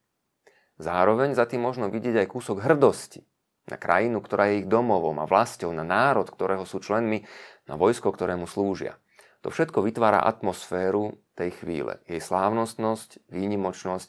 Zároveň 0.80 1.36
za 1.36 1.46
tým 1.48 1.62
možno 1.62 1.88
vidieť 1.88 2.24
aj 2.24 2.32
kúsok 2.32 2.64
hrdosti 2.64 3.24
na 3.64 3.80
krajinu, 3.80 4.20
ktorá 4.20 4.52
je 4.52 4.64
ich 4.64 4.68
domovom 4.68 5.16
a 5.22 5.28
vlastou, 5.28 5.72
na 5.72 5.86
národ, 5.86 6.28
ktorého 6.28 6.68
sú 6.68 6.84
členmi, 6.84 7.24
na 7.64 7.80
vojsko, 7.80 8.12
ktorému 8.12 8.44
slúžia. 8.44 9.00
To 9.44 9.52
všetko 9.52 9.84
vytvára 9.84 10.24
atmosféru 10.24 11.20
tej 11.36 11.52
chvíle, 11.60 12.00
jej 12.08 12.16
slávnostnosť, 12.16 13.28
výnimočnosť, 13.28 14.08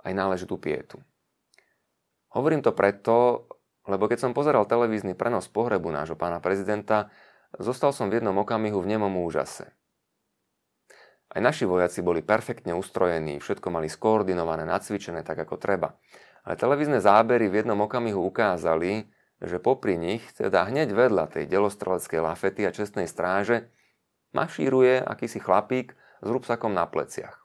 aj 0.00 0.12
náležitú 0.16 0.56
pietu. 0.56 1.04
Hovorím 2.32 2.64
to 2.64 2.72
preto, 2.72 3.44
lebo 3.84 4.08
keď 4.08 4.24
som 4.24 4.32
pozeral 4.32 4.64
televízny 4.64 5.12
prenos 5.12 5.52
pohrebu 5.52 5.92
nášho 5.92 6.16
pána 6.16 6.40
prezidenta, 6.40 7.12
zostal 7.60 7.92
som 7.92 8.08
v 8.08 8.24
jednom 8.24 8.32
okamihu 8.40 8.80
v 8.80 8.96
nemom 8.96 9.12
úžase. 9.20 9.68
Aj 11.28 11.40
naši 11.44 11.68
vojaci 11.68 12.00
boli 12.00 12.24
perfektne 12.24 12.72
ustrojení, 12.72 13.44
všetko 13.44 13.68
mali 13.68 13.92
skoordinované, 13.92 14.64
nacvičené 14.64 15.20
tak 15.20 15.44
ako 15.44 15.60
treba. 15.60 16.00
Ale 16.48 16.56
televízne 16.56 16.96
zábery 17.04 17.52
v 17.52 17.60
jednom 17.60 17.80
okamihu 17.84 18.24
ukázali, 18.24 19.04
že 19.36 19.60
popri 19.60 20.00
nich, 20.00 20.24
teda 20.32 20.64
hneď 20.64 20.96
vedľa 20.96 21.28
tej 21.28 21.44
delostreleckej 21.44 22.20
lafety 22.24 22.64
a 22.64 22.72
čestnej 22.72 23.04
stráže, 23.04 23.68
mašíruje 24.32 25.00
akýsi 25.00 25.40
chlapík 25.40 25.96
s 26.20 26.28
rúbsakom 26.28 26.72
na 26.72 26.88
pleciach. 26.88 27.40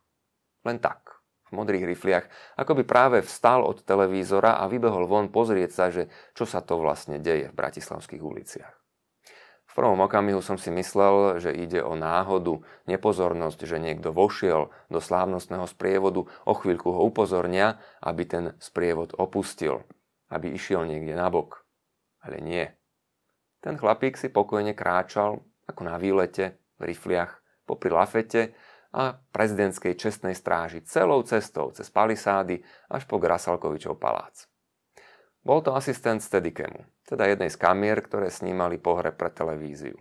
Len 0.68 0.80
tak 0.84 1.18
v 1.48 1.56
modrých 1.56 1.88
rifliach, 1.88 2.26
ako 2.60 2.82
by 2.82 2.84
práve 2.84 3.18
vstal 3.24 3.64
od 3.64 3.80
televízora 3.88 4.60
a 4.60 4.68
vybehol 4.68 5.08
von 5.08 5.32
pozrieť 5.32 5.72
sa, 5.72 5.86
že 5.88 6.12
čo 6.36 6.44
sa 6.44 6.60
to 6.60 6.76
vlastne 6.76 7.24
deje 7.24 7.48
v 7.52 7.58
bratislavských 7.58 8.20
uliciach. 8.20 8.76
V 9.68 9.74
prvom 9.86 10.02
okamihu 10.10 10.42
som 10.42 10.58
si 10.58 10.74
myslel, 10.74 11.38
že 11.38 11.54
ide 11.54 11.86
o 11.86 11.94
náhodu, 11.94 12.66
nepozornosť, 12.90 13.60
že 13.64 13.78
niekto 13.78 14.10
vošiel 14.10 14.74
do 14.90 14.98
slávnostného 14.98 15.70
sprievodu, 15.70 16.26
o 16.26 16.54
chvíľku 16.58 16.90
ho 16.90 17.06
upozornia, 17.06 17.78
aby 18.02 18.26
ten 18.26 18.46
sprievod 18.58 19.14
opustil, 19.16 19.86
aby 20.34 20.50
išiel 20.52 20.84
niekde 20.84 21.14
nabok. 21.14 21.62
Ale 22.26 22.42
nie. 22.42 22.66
Ten 23.62 23.78
chlapík 23.78 24.18
si 24.18 24.34
pokojne 24.34 24.74
kráčal, 24.74 25.46
ako 25.70 25.82
na 25.86 26.02
výlete, 26.02 26.58
rifliach, 26.84 27.42
popri 27.66 27.90
lafete 27.90 28.54
a 28.94 29.20
prezidentskej 29.36 29.98
čestnej 30.00 30.34
stráži 30.34 30.86
celou 30.86 31.22
cestou 31.28 31.70
cez 31.76 31.92
palisády 31.92 32.64
až 32.88 33.04
po 33.06 33.20
Grasalkovičov 33.20 34.00
palác. 34.00 34.48
Bol 35.48 35.64
to 35.64 35.76
asistent 35.76 36.20
Steadicemu, 36.20 36.84
teda 37.08 37.24
jednej 37.24 37.48
z 37.48 37.56
kamier, 37.56 38.04
ktoré 38.04 38.28
snímali 38.28 38.76
pohreb 38.76 39.16
pre 39.16 39.32
televíziu. 39.32 39.96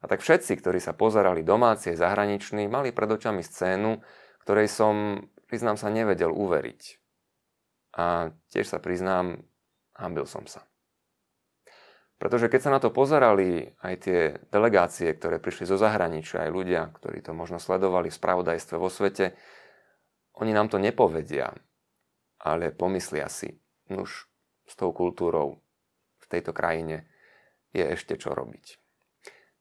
A 0.00 0.08
tak 0.08 0.20
všetci, 0.20 0.60
ktorí 0.60 0.80
sa 0.80 0.92
pozerali 0.92 1.40
domáci 1.40 1.92
a 1.92 2.00
zahraniční, 2.00 2.68
mali 2.68 2.92
pred 2.92 3.08
očami 3.08 3.40
scénu, 3.40 4.04
ktorej 4.44 4.68
som, 4.68 5.24
priznám 5.48 5.80
sa, 5.80 5.88
nevedel 5.88 6.28
uveriť. 6.28 6.82
A 7.96 8.32
tiež 8.52 8.68
sa 8.68 8.80
priznám, 8.80 9.44
hambil 9.96 10.28
som 10.28 10.44
sa. 10.44 10.64
Pretože 12.24 12.48
keď 12.48 12.60
sa 12.64 12.72
na 12.72 12.80
to 12.80 12.88
pozerali 12.88 13.68
aj 13.84 13.94
tie 14.00 14.20
delegácie, 14.48 15.12
ktoré 15.12 15.36
prišli 15.36 15.68
zo 15.68 15.76
zahraničia, 15.76 16.48
aj 16.48 16.56
ľudia, 16.56 16.88
ktorí 16.96 17.20
to 17.20 17.36
možno 17.36 17.60
sledovali 17.60 18.08
v 18.08 18.16
spravodajstve 18.16 18.80
vo 18.80 18.88
svete, 18.88 19.36
oni 20.40 20.56
nám 20.56 20.72
to 20.72 20.80
nepovedia, 20.80 21.52
ale 22.40 22.72
pomyslia 22.72 23.28
si, 23.28 23.52
už 23.92 24.08
s 24.64 24.72
tou 24.72 24.96
kultúrou 24.96 25.60
v 26.24 26.26
tejto 26.32 26.56
krajine 26.56 27.04
je 27.76 27.92
ešte 27.92 28.16
čo 28.16 28.32
robiť. 28.32 28.80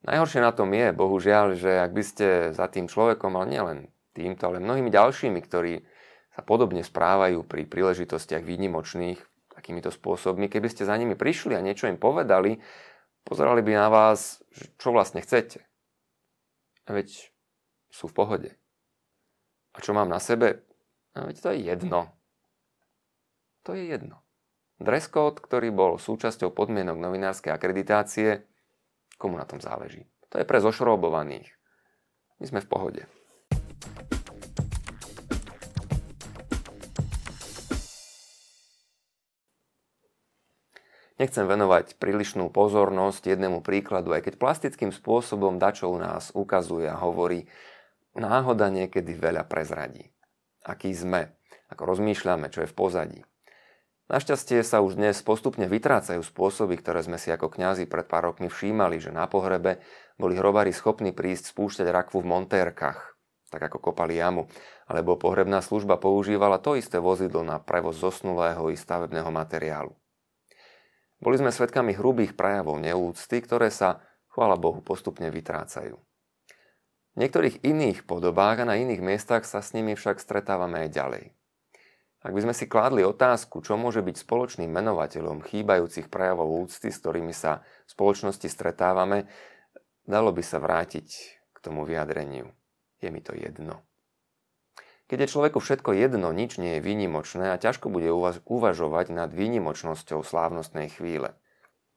Najhoršie 0.08 0.40
na 0.40 0.56
tom 0.56 0.72
je, 0.72 0.96
bohužiaľ, 0.96 1.60
že 1.60 1.84
ak 1.84 1.92
by 1.92 2.04
ste 2.08 2.28
za 2.56 2.72
tým 2.72 2.88
človekom, 2.88 3.36
ale 3.36 3.52
nielen 3.52 3.80
týmto, 4.16 4.48
ale 4.48 4.64
mnohými 4.64 4.88
ďalšími, 4.88 5.40
ktorí 5.44 5.84
sa 6.32 6.40
podobne 6.48 6.80
správajú 6.80 7.44
pri 7.44 7.68
príležitostiach 7.68 8.40
výnimočných, 8.40 9.33
takýmito 9.64 9.96
spôsobmi. 9.96 10.52
Keby 10.52 10.68
ste 10.68 10.84
za 10.84 11.00
nimi 11.00 11.16
prišli 11.16 11.56
a 11.56 11.64
niečo 11.64 11.88
im 11.88 11.96
povedali, 11.96 12.60
pozerali 13.24 13.64
by 13.64 13.72
na 13.80 13.88
vás, 13.88 14.44
čo 14.76 14.92
vlastne 14.92 15.24
chcete. 15.24 15.64
Veď 16.84 17.32
sú 17.88 18.12
v 18.12 18.18
pohode. 18.20 18.50
A 19.72 19.80
čo 19.80 19.96
mám 19.96 20.12
na 20.12 20.20
sebe? 20.20 20.68
Veď 21.16 21.40
to 21.40 21.48
je 21.56 21.60
jedno. 21.64 22.12
To 23.64 23.72
je 23.72 23.88
jedno. 23.88 24.20
Dress 24.84 25.08
code, 25.08 25.40
ktorý 25.40 25.72
bol 25.72 25.96
súčasťou 25.96 26.52
podmienok 26.52 27.00
novinárskej 27.00 27.56
akreditácie, 27.56 28.44
komu 29.16 29.40
na 29.40 29.48
tom 29.48 29.64
záleží. 29.64 30.04
To 30.36 30.44
je 30.44 30.50
pre 30.50 30.60
zošrobovaných. 30.60 31.48
My 32.44 32.46
sme 32.52 32.60
v 32.60 32.68
pohode. 32.68 33.02
Nechcem 41.24 41.48
venovať 41.48 42.04
prílišnú 42.04 42.52
pozornosť 42.52 43.32
jednému 43.32 43.64
príkladu, 43.64 44.12
aj 44.12 44.28
keď 44.28 44.34
plastickým 44.44 44.92
spôsobom 44.92 45.56
dačo 45.56 45.88
u 45.88 45.96
nás 45.96 46.36
ukazuje 46.36 46.84
a 46.92 47.00
hovorí, 47.00 47.48
náhoda 48.12 48.68
niekedy 48.68 49.16
veľa 49.16 49.48
prezradí. 49.48 50.12
Aký 50.68 50.92
sme, 50.92 51.32
ako 51.72 51.96
rozmýšľame, 51.96 52.52
čo 52.52 52.68
je 52.68 52.72
v 52.72 52.76
pozadí. 52.76 53.20
Našťastie 54.12 54.68
sa 54.68 54.84
už 54.84 55.00
dnes 55.00 55.16
postupne 55.24 55.64
vytrácajú 55.64 56.20
spôsoby, 56.20 56.76
ktoré 56.84 57.00
sme 57.08 57.16
si 57.16 57.32
ako 57.32 57.56
kňazi 57.56 57.88
pred 57.88 58.04
pár 58.04 58.36
rokmi 58.36 58.52
všímali, 58.52 59.00
že 59.00 59.16
na 59.16 59.24
pohrebe 59.32 59.80
boli 60.20 60.36
hrobári 60.36 60.76
schopní 60.76 61.16
prísť 61.16 61.56
spúšťať 61.56 61.88
rakvu 61.88 62.20
v 62.20 62.36
montérkach, 62.36 63.16
tak 63.48 63.72
ako 63.72 63.80
kopali 63.80 64.20
jamu, 64.20 64.52
alebo 64.92 65.16
pohrebná 65.16 65.64
služba 65.64 65.96
používala 65.96 66.60
to 66.60 66.76
isté 66.76 67.00
vozidlo 67.00 67.48
na 67.48 67.64
prevoz 67.64 67.96
zosnulého 67.96 68.68
i 68.68 68.76
stavebného 68.76 69.32
materiálu. 69.32 69.96
Boli 71.24 71.40
sme 71.40 71.56
svedkami 71.56 71.96
hrubých 71.96 72.36
prejavov 72.36 72.84
neúcty, 72.84 73.40
ktoré 73.40 73.72
sa, 73.72 74.04
chvála 74.36 74.60
Bohu, 74.60 74.84
postupne 74.84 75.32
vytrácajú. 75.32 75.96
V 75.96 77.16
niektorých 77.16 77.64
iných 77.64 78.04
podobách 78.04 78.68
a 78.68 78.68
na 78.68 78.76
iných 78.76 79.00
miestach 79.00 79.48
sa 79.48 79.64
s 79.64 79.72
nimi 79.72 79.96
však 79.96 80.20
stretávame 80.20 80.84
aj 80.84 80.90
ďalej. 80.92 81.24
Ak 82.24 82.32
by 82.36 82.44
sme 82.44 82.52
si 82.52 82.68
kládli 82.68 83.08
otázku, 83.08 83.64
čo 83.64 83.80
môže 83.80 84.04
byť 84.04 84.20
spoločným 84.20 84.68
menovateľom 84.68 85.48
chýbajúcich 85.48 86.12
prejavov 86.12 86.68
úcty, 86.68 86.92
s 86.92 87.00
ktorými 87.00 87.32
sa 87.32 87.64
v 87.88 87.90
spoločnosti 87.96 88.48
stretávame, 88.52 89.28
dalo 90.04 90.36
by 90.36 90.44
sa 90.44 90.60
vrátiť 90.60 91.08
k 91.56 91.58
tomu 91.64 91.88
vyjadreniu. 91.88 92.52
Je 93.00 93.08
mi 93.12 93.24
to 93.24 93.32
jedno. 93.32 93.80
Keď 95.12 95.18
je 95.20 95.32
človeku 95.36 95.60
všetko 95.60 95.92
jedno, 95.94 96.32
nič 96.32 96.56
nie 96.58 96.80
je 96.80 96.86
výnimočné 96.86 97.52
a 97.52 97.60
ťažko 97.60 97.92
bude 97.92 98.08
uvažovať 98.48 99.12
nad 99.12 99.30
výnimočnosťou 99.36 100.24
slávnostnej 100.24 100.96
chvíle. 100.96 101.36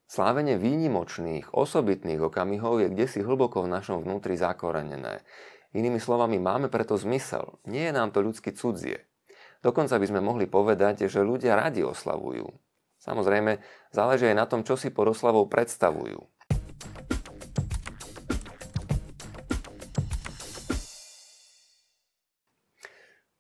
Slávenie 0.06 0.58
výnimočných, 0.58 1.50
osobitných 1.50 2.22
okamihov 2.22 2.82
je 2.82 2.88
kde 2.90 3.06
si 3.10 3.20
hlboko 3.22 3.66
v 3.66 3.72
našom 3.74 4.02
vnútri 4.02 4.38
zakorenené. 4.38 5.22
Inými 5.74 5.98
slovami, 5.98 6.38
máme 6.38 6.70
preto 6.70 6.94
zmysel. 6.94 7.58
Nie 7.66 7.90
je 7.90 7.96
nám 7.96 8.14
to 8.14 8.22
ľudsky 8.22 8.54
cudzie. 8.54 9.06
Dokonca 9.66 9.98
by 9.98 10.06
sme 10.06 10.20
mohli 10.22 10.46
povedať, 10.46 11.10
že 11.10 11.26
ľudia 11.26 11.58
radi 11.58 11.82
oslavujú. 11.82 12.46
Samozrejme, 13.02 13.62
záleží 13.90 14.30
aj 14.30 14.36
na 14.38 14.46
tom, 14.46 14.62
čo 14.62 14.78
si 14.78 14.94
pod 14.94 15.10
oslavou 15.10 15.46
predstavujú. 15.50 16.22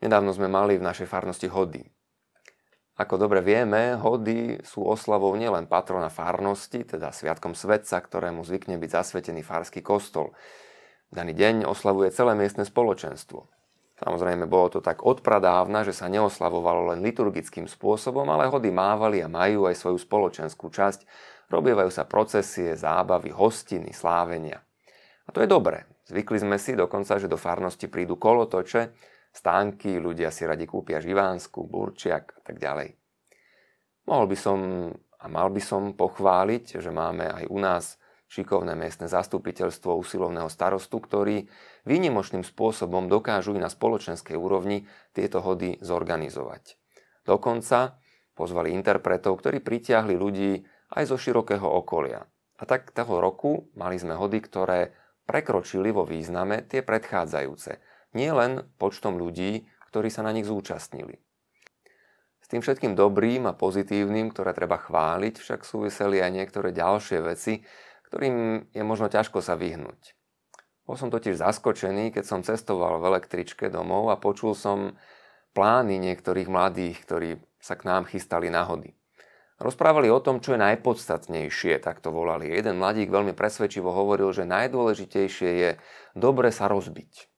Nedávno 0.06 0.30
sme 0.30 0.46
mali 0.46 0.78
v 0.78 0.86
našej 0.86 1.10
farnosti 1.10 1.50
hody. 1.50 1.82
Ako 2.94 3.18
dobre 3.18 3.42
vieme, 3.42 3.98
hody 3.98 4.62
sú 4.62 4.86
oslavou 4.86 5.34
nielen 5.34 5.66
patrona 5.66 6.14
farnosti, 6.14 6.86
teda 6.86 7.10
sviatkom 7.10 7.58
svetca, 7.58 7.98
ktorému 7.98 8.46
zvykne 8.46 8.78
byť 8.78 8.90
zasvetený 9.02 9.42
farský 9.42 9.82
kostol. 9.82 10.30
Daný 11.10 11.34
deň 11.34 11.66
oslavuje 11.66 12.14
celé 12.14 12.38
miestne 12.38 12.62
spoločenstvo. 12.62 13.50
Samozrejme, 13.98 14.46
bolo 14.46 14.78
to 14.78 14.80
tak 14.84 15.02
odpradávna, 15.02 15.82
že 15.82 15.90
sa 15.90 16.06
neoslavovalo 16.06 16.94
len 16.94 17.02
liturgickým 17.02 17.66
spôsobom, 17.66 18.30
ale 18.30 18.46
hody 18.46 18.70
mávali 18.70 19.26
a 19.26 19.28
majú 19.28 19.66
aj 19.66 19.74
svoju 19.74 19.98
spoločenskú 19.98 20.70
časť. 20.70 21.02
Robievajú 21.50 21.90
sa 21.90 22.06
procesie, 22.06 22.78
zábavy, 22.78 23.34
hostiny, 23.34 23.90
slávenia. 23.90 24.62
A 25.26 25.34
to 25.34 25.42
je 25.42 25.50
dobré. 25.50 25.82
Zvykli 26.06 26.38
sme 26.38 26.62
si 26.62 26.78
dokonca, 26.78 27.18
že 27.18 27.26
do 27.26 27.34
farnosti 27.34 27.90
prídu 27.90 28.14
kolotoče, 28.14 29.15
stánky, 29.36 30.00
ľudia 30.00 30.32
si 30.32 30.48
radi 30.48 30.64
kúpia 30.64 31.04
živánsku, 31.04 31.68
burčiak 31.68 32.32
a 32.32 32.40
tak 32.40 32.56
ďalej. 32.56 32.96
Mohol 34.08 34.26
by 34.32 34.36
som 34.38 34.58
a 35.16 35.26
mal 35.32 35.48
by 35.50 35.58
som 35.58 35.82
pochváliť, 35.96 36.78
že 36.78 36.90
máme 36.92 37.26
aj 37.26 37.44
u 37.48 37.58
nás 37.58 37.98
šikovné 38.26 38.74
miestne 38.74 39.06
zastupiteľstvo 39.06 39.94
usilovného 39.98 40.50
starostu, 40.50 40.98
ktorí 40.98 41.46
výnimočným 41.86 42.42
spôsobom 42.42 43.06
dokážu 43.06 43.54
i 43.54 43.62
na 43.62 43.70
spoločenskej 43.70 44.34
úrovni 44.34 44.84
tieto 45.14 45.42
hody 45.42 45.78
zorganizovať. 45.82 46.78
Dokonca 47.26 47.98
pozvali 48.34 48.74
interpretov, 48.74 49.42
ktorí 49.42 49.62
pritiahli 49.62 50.14
ľudí 50.14 50.62
aj 50.94 51.04
zo 51.10 51.16
širokého 51.18 51.66
okolia. 51.66 52.22
A 52.56 52.62
tak 52.64 52.94
toho 52.94 53.18
roku 53.18 53.70
mali 53.78 53.98
sme 53.98 54.14
hody, 54.14 54.38
ktoré 54.42 54.94
prekročili 55.26 55.90
vo 55.90 56.06
význame 56.06 56.66
tie 56.66 56.86
predchádzajúce. 56.86 57.82
Nie 58.16 58.32
len 58.32 58.64
počtom 58.80 59.20
ľudí, 59.20 59.68
ktorí 59.92 60.08
sa 60.08 60.24
na 60.24 60.32
nich 60.32 60.48
zúčastnili. 60.48 61.20
S 62.40 62.48
tým 62.48 62.64
všetkým 62.64 62.96
dobrým 62.96 63.44
a 63.44 63.52
pozitívnym, 63.52 64.32
ktoré 64.32 64.56
treba 64.56 64.80
chváliť, 64.80 65.36
však 65.36 65.60
súviseli 65.66 66.24
aj 66.24 66.30
niektoré 66.32 66.72
ďalšie 66.72 67.20
veci, 67.20 67.60
ktorým 68.08 68.70
je 68.72 68.82
možno 68.86 69.12
ťažko 69.12 69.44
sa 69.44 69.58
vyhnúť. 69.58 70.16
Bol 70.86 70.96
som 70.96 71.10
totiž 71.10 71.36
zaskočený, 71.36 72.14
keď 72.14 72.24
som 72.24 72.46
cestoval 72.46 73.02
v 73.02 73.18
električke 73.18 73.66
domov 73.68 74.08
a 74.08 74.16
počul 74.16 74.54
som 74.54 74.94
plány 75.52 75.98
niektorých 75.98 76.46
mladých, 76.46 77.02
ktorí 77.02 77.30
sa 77.58 77.74
k 77.74 77.84
nám 77.84 78.06
chystali 78.06 78.48
na 78.48 78.62
hody. 78.62 78.94
Rozprávali 79.58 80.06
o 80.12 80.22
tom, 80.22 80.38
čo 80.38 80.54
je 80.54 80.62
najpodstatnejšie, 80.62 81.82
tak 81.82 81.98
to 81.98 82.14
volali. 82.14 82.46
Jeden 82.46 82.78
mladík 82.78 83.10
veľmi 83.10 83.34
presvedčivo 83.34 83.90
hovoril, 83.90 84.30
že 84.30 84.46
najdôležitejšie 84.46 85.50
je 85.50 85.70
dobre 86.14 86.54
sa 86.54 86.70
rozbiť. 86.70 87.35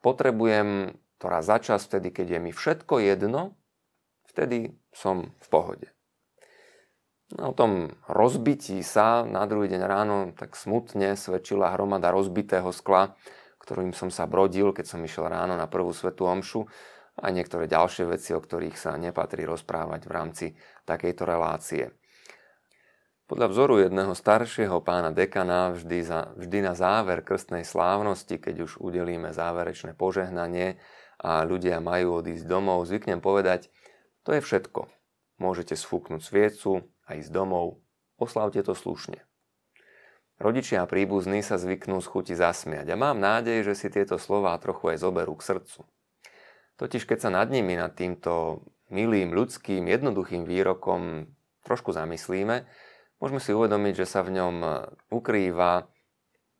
Potrebujem 0.00 0.94
to 1.18 1.26
raz 1.26 1.50
za 1.50 1.58
čas, 1.58 1.86
vtedy, 1.90 2.14
keď 2.14 2.38
je 2.38 2.40
mi 2.40 2.52
všetko 2.54 3.02
jedno, 3.02 3.58
vtedy 4.30 4.78
som 4.94 5.34
v 5.42 5.46
pohode. 5.50 5.88
No, 7.36 7.52
o 7.52 7.54
tom 7.54 7.92
rozbití 8.08 8.80
sa 8.80 9.20
na 9.26 9.44
druhý 9.44 9.68
deň 9.68 9.82
ráno 9.84 10.16
tak 10.32 10.56
smutne 10.56 11.12
svedčila 11.12 11.76
hromada 11.76 12.08
rozbitého 12.08 12.72
skla, 12.72 13.18
ktorým 13.60 13.92
som 13.92 14.08
sa 14.08 14.24
brodil, 14.24 14.72
keď 14.72 14.96
som 14.96 15.04
išiel 15.04 15.28
ráno 15.28 15.52
na 15.52 15.68
prvú 15.68 15.92
svetú 15.92 16.24
omšu 16.24 16.64
a 17.20 17.28
niektoré 17.28 17.68
ďalšie 17.68 18.08
veci, 18.08 18.32
o 18.32 18.40
ktorých 18.40 18.78
sa 18.78 18.96
nepatrí 18.96 19.44
rozprávať 19.44 20.08
v 20.08 20.14
rámci 20.14 20.46
takejto 20.88 21.22
relácie. 21.28 21.97
Podľa 23.28 23.46
vzoru 23.52 23.84
jedného 23.84 24.16
staršieho 24.16 24.80
pána 24.80 25.12
dekana 25.12 25.76
vždy, 25.76 26.00
za, 26.00 26.32
vždy 26.32 26.64
na 26.64 26.72
záver 26.72 27.20
krstnej 27.20 27.60
slávnosti, 27.60 28.40
keď 28.40 28.64
už 28.64 28.80
udelíme 28.80 29.36
záverečné 29.36 29.92
požehnanie 29.92 30.80
a 31.20 31.44
ľudia 31.44 31.84
majú 31.84 32.24
odísť 32.24 32.48
domov, 32.48 32.88
zvyknem 32.88 33.20
povedať, 33.20 33.68
to 34.24 34.32
je 34.32 34.40
všetko. 34.40 34.88
Môžete 35.36 35.76
sfúknuť 35.76 36.24
sviecu, 36.24 36.88
a 37.08 37.16
ísť 37.16 37.32
domov, 37.32 37.80
oslavte 38.20 38.60
to 38.60 38.76
slušne. 38.76 39.24
Rodičia 40.38 40.86
a 40.86 40.90
príbuzní 40.90 41.42
sa 41.42 41.58
zvyknú 41.58 41.98
z 41.98 42.06
chuti 42.06 42.34
zasmiať 42.36 42.94
a 42.94 43.00
mám 43.00 43.18
nádej, 43.18 43.66
že 43.66 43.74
si 43.74 43.88
tieto 43.90 44.20
slová 44.20 44.54
trochu 44.62 44.94
aj 44.94 45.02
zoberú 45.02 45.34
k 45.34 45.46
srdcu. 45.50 45.82
Totiž 46.78 47.10
keď 47.10 47.18
sa 47.26 47.30
nad 47.34 47.50
nimi, 47.50 47.74
nad 47.74 47.90
týmto 47.98 48.62
milým, 48.86 49.34
ľudským, 49.34 49.90
jednoduchým 49.90 50.46
výrokom 50.46 51.26
trošku 51.66 51.90
zamyslíme, 51.90 52.70
môžeme 53.18 53.40
si 53.42 53.54
uvedomiť, 53.54 54.04
že 54.04 54.06
sa 54.06 54.20
v 54.26 54.38
ňom 54.38 54.56
ukrýva 55.12 55.86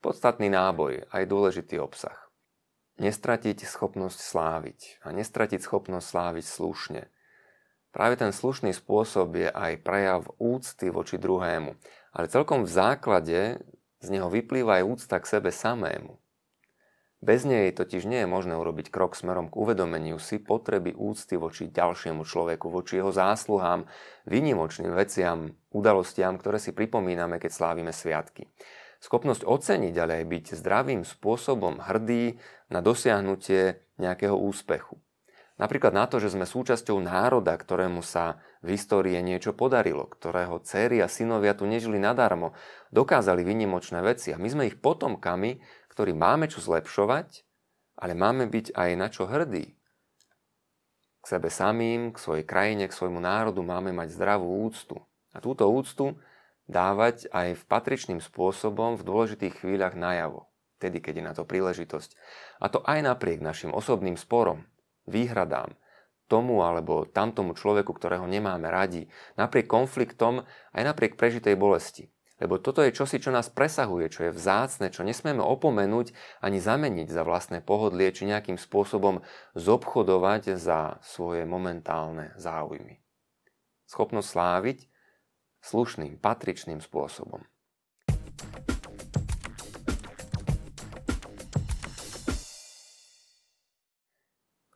podstatný 0.03 0.51
náboj, 0.51 1.07
aj 1.11 1.23
dôležitý 1.27 1.83
obsah. 1.83 2.17
Nestratiť 2.99 3.63
schopnosť 3.63 4.19
sláviť 4.19 5.03
a 5.07 5.15
nestratiť 5.15 5.63
schopnosť 5.63 6.07
sláviť 6.07 6.45
slušne– 6.47 7.03
Práve 7.89 8.21
ten 8.21 8.37
slušný 8.37 8.77
spôsob 8.77 9.41
je 9.41 9.49
aj 9.49 9.81
prejav 9.81 10.29
úcty 10.37 10.93
voči 10.93 11.17
druhému. 11.17 11.73
Ale 12.13 12.29
celkom 12.29 12.69
v 12.69 12.71
základe 12.71 13.41
z 13.99 14.09
neho 14.13 14.29
vyplýva 14.29 14.79
aj 14.79 14.85
úcta 14.87 15.17
k 15.17 15.27
sebe 15.27 15.49
samému. 15.49 16.21
Bez 17.19 17.43
nej 17.43 17.75
totiž 17.75 18.07
nie 18.07 18.23
je 18.23 18.31
možné 18.31 18.55
urobiť 18.55 18.95
krok 18.95 19.19
smerom 19.19 19.51
k 19.51 19.59
uvedomeniu 19.59 20.23
si 20.23 20.39
potreby 20.39 20.95
úcty 20.95 21.35
voči 21.35 21.67
ďalšiemu 21.67 22.23
človeku, 22.23 22.71
voči 22.71 23.03
jeho 23.03 23.11
zásluhám, 23.11 23.91
výnimočným 24.31 24.95
veciam, 24.95 25.51
udalostiam, 25.75 26.39
ktoré 26.39 26.63
si 26.63 26.71
pripomíname, 26.71 27.43
keď 27.43 27.51
slávime 27.51 27.91
sviatky. 27.91 28.47
Schopnosť 29.03 29.43
oceniť, 29.43 29.95
ale 29.99 30.23
aj 30.23 30.25
byť 30.31 30.45
zdravým 30.63 31.03
spôsobom 31.03 31.83
hrdý 31.83 32.39
na 32.71 32.79
dosiahnutie 32.87 33.83
nejakého 33.99 34.39
úspechu. 34.39 35.03
Napríklad 35.59 35.91
na 35.91 36.07
to, 36.07 36.23
že 36.23 36.39
sme 36.39 36.47
súčasťou 36.47 37.03
národa, 37.03 37.59
ktorému 37.59 37.99
sa 37.99 38.39
v 38.63 38.79
histórii 38.79 39.19
niečo 39.19 39.59
podarilo, 39.59 40.07
ktorého 40.07 40.63
céry 40.63 41.03
a 41.03 41.11
synovia 41.11 41.59
tu 41.59 41.67
nežili 41.67 41.99
nadarmo, 41.99 42.55
dokázali 42.95 43.43
vynimočné 43.43 43.99
veci 44.07 44.31
a 44.31 44.39
my 44.39 44.47
sme 44.47 44.71
ich 44.71 44.79
potomkami, 44.79 45.59
ktorí 45.99 46.15
máme 46.15 46.47
čo 46.47 46.63
zlepšovať, 46.63 47.43
ale 47.99 48.15
máme 48.15 48.47
byť 48.47 48.71
aj 48.71 48.91
na 48.95 49.11
čo 49.11 49.27
hrdí. 49.27 49.75
K 51.19 51.25
sebe 51.27 51.51
samým, 51.51 52.15
k 52.15 52.23
svojej 52.23 52.47
krajine, 52.47 52.87
k 52.87 52.95
svojmu 52.95 53.19
národu 53.19 53.59
máme 53.67 53.91
mať 53.91 54.15
zdravú 54.15 54.63
úctu. 54.63 55.03
A 55.35 55.43
túto 55.43 55.67
úctu 55.67 56.15
dávať 56.71 57.27
aj 57.35 57.59
v 57.59 57.63
patričným 57.67 58.23
spôsobom 58.23 58.95
v 58.95 59.03
dôležitých 59.03 59.59
chvíľach 59.59 59.99
najavo, 59.99 60.47
tedy 60.79 61.03
keď 61.03 61.15
je 61.19 61.25
na 61.27 61.35
to 61.35 61.43
príležitosť. 61.43 62.15
A 62.63 62.71
to 62.71 62.79
aj 62.87 63.03
napriek 63.03 63.43
našim 63.43 63.75
osobným 63.75 64.15
sporom, 64.15 64.71
výhradám, 65.11 65.75
tomu 66.31 66.63
alebo 66.63 67.11
tamtomu 67.11 67.59
človeku, 67.59 67.91
ktorého 67.91 68.31
nemáme 68.31 68.71
radi, 68.71 69.11
napriek 69.35 69.67
konfliktom, 69.67 70.47
aj 70.71 70.83
napriek 70.95 71.19
prežitej 71.19 71.59
bolesti. 71.59 72.15
Lebo 72.39 72.63
toto 72.63 72.87
je 72.87 72.95
čosi, 72.95 73.19
čo 73.19 73.35
nás 73.35 73.51
presahuje, 73.51 74.07
čo 74.15 74.31
je 74.31 74.33
vzácne, 74.35 74.95
čo 74.95 75.03
nesmieme 75.03 75.43
opomenúť 75.43 76.15
ani 76.39 76.63
zameniť 76.63 77.11
za 77.11 77.27
vlastné 77.27 77.59
pohodlie, 77.67 78.15
či 78.15 78.31
nejakým 78.31 78.55
spôsobom 78.55 79.27
zobchodovať 79.59 80.55
za 80.55 81.03
svoje 81.03 81.43
momentálne 81.43 82.31
záujmy. 82.39 83.03
Schopnosť 83.91 84.29
sláviť 84.31 84.79
slušným, 85.67 86.23
patričným 86.23 86.79
spôsobom. 86.79 87.43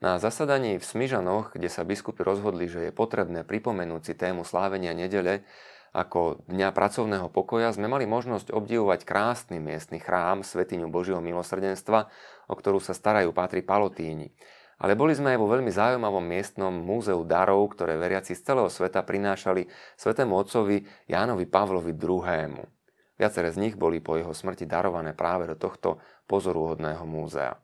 Na 0.02 0.18
zasadaní 0.18 0.82
v 0.82 0.84
Smyžanoch, 0.84 1.54
kde 1.54 1.70
sa 1.70 1.86
biskupy 1.86 2.26
rozhodli, 2.26 2.66
že 2.66 2.90
je 2.90 2.92
potrebné 2.92 3.46
pripomenúť 3.46 4.02
si 4.02 4.14
tému 4.18 4.42
slávenia 4.42 4.98
nedele 4.98 5.46
ako 5.92 6.40
Dňa 6.48 6.72
pracovného 6.72 7.28
pokoja, 7.28 7.68
sme 7.76 7.84
mali 7.84 8.08
možnosť 8.08 8.48
obdivovať 8.48 9.04
krásny 9.04 9.60
miestny 9.60 10.00
chrám 10.00 10.40
Svetiňu 10.40 10.88
Božieho 10.88 11.20
milosrdenstva, 11.20 12.08
o 12.48 12.54
ktorú 12.56 12.80
sa 12.80 12.96
starajú 12.96 13.36
pátri 13.36 13.60
Palotíni. 13.60 14.32
Ale 14.82 14.98
boli 14.98 15.14
sme 15.14 15.36
aj 15.36 15.38
vo 15.38 15.52
veľmi 15.52 15.70
zaujímavom 15.70 16.24
miestnom 16.24 16.72
múzeu 16.72 17.20
darov, 17.22 17.70
ktoré 17.76 17.94
veriaci 18.00 18.34
z 18.34 18.42
celého 18.42 18.66
sveta 18.72 19.04
prinášali 19.04 19.68
svetému 19.94 20.32
otcovi 20.34 20.82
Jánovi 21.06 21.46
Pavlovi 21.46 21.94
II. 21.94 22.66
Viaceré 23.14 23.54
z 23.54 23.60
nich 23.62 23.78
boli 23.78 24.02
po 24.02 24.18
jeho 24.18 24.34
smrti 24.34 24.66
darované 24.66 25.14
práve 25.14 25.46
do 25.46 25.54
tohto 25.54 26.02
pozoruhodného 26.26 27.04
múzea. 27.06 27.54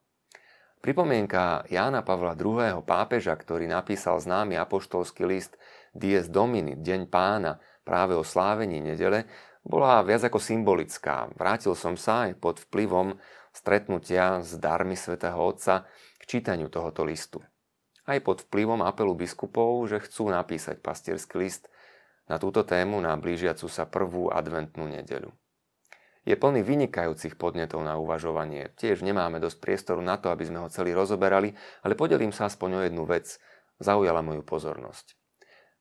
Pripomienka 0.78 1.66
Jána 1.66 2.06
Pavla 2.06 2.38
II. 2.38 2.86
pápeža, 2.86 3.34
ktorý 3.34 3.66
napísal 3.66 4.22
známy 4.22 4.54
apoštolský 4.54 5.26
list 5.26 5.58
Dies 5.90 6.30
Domini, 6.30 6.78
Deň 6.78 7.10
pána, 7.10 7.58
práve 7.88 8.12
o 8.12 8.20
slávení 8.20 8.84
nedele, 8.84 9.24
bola 9.64 10.04
viac 10.04 10.28
ako 10.28 10.36
symbolická. 10.36 11.32
Vrátil 11.32 11.72
som 11.72 11.96
sa 11.96 12.28
aj 12.28 12.36
pod 12.36 12.60
vplyvom 12.68 13.16
stretnutia 13.56 14.44
s 14.44 14.60
darmi 14.60 14.92
svätého 14.92 15.40
Otca 15.40 15.88
k 16.20 16.22
čítaniu 16.28 16.68
tohoto 16.68 17.08
listu. 17.08 17.40
Aj 18.04 18.20
pod 18.20 18.44
vplyvom 18.44 18.84
apelu 18.84 19.16
biskupov, 19.16 19.88
že 19.88 20.04
chcú 20.04 20.28
napísať 20.28 20.84
pastierský 20.84 21.40
list 21.40 21.72
na 22.28 22.36
túto 22.36 22.60
tému 22.60 23.00
na 23.00 23.16
blížiacu 23.16 23.72
sa 23.72 23.88
prvú 23.88 24.28
adventnú 24.28 24.84
nedeľu 24.84 25.32
je 26.28 26.36
plný 26.36 26.60
vynikajúcich 26.60 27.40
podnetov 27.40 27.80
na 27.80 27.96
uvažovanie. 27.96 28.68
Tiež 28.76 29.00
nemáme 29.00 29.40
dosť 29.40 29.64
priestoru 29.64 30.04
na 30.04 30.20
to, 30.20 30.28
aby 30.28 30.44
sme 30.44 30.60
ho 30.60 30.68
celý 30.68 30.92
rozoberali, 30.92 31.56
ale 31.80 31.96
podelím 31.96 32.36
sa 32.36 32.52
aspoň 32.52 32.70
o 32.76 32.80
jednu 32.84 33.08
vec. 33.08 33.40
Zaujala 33.80 34.20
moju 34.20 34.44
pozornosť. 34.44 35.17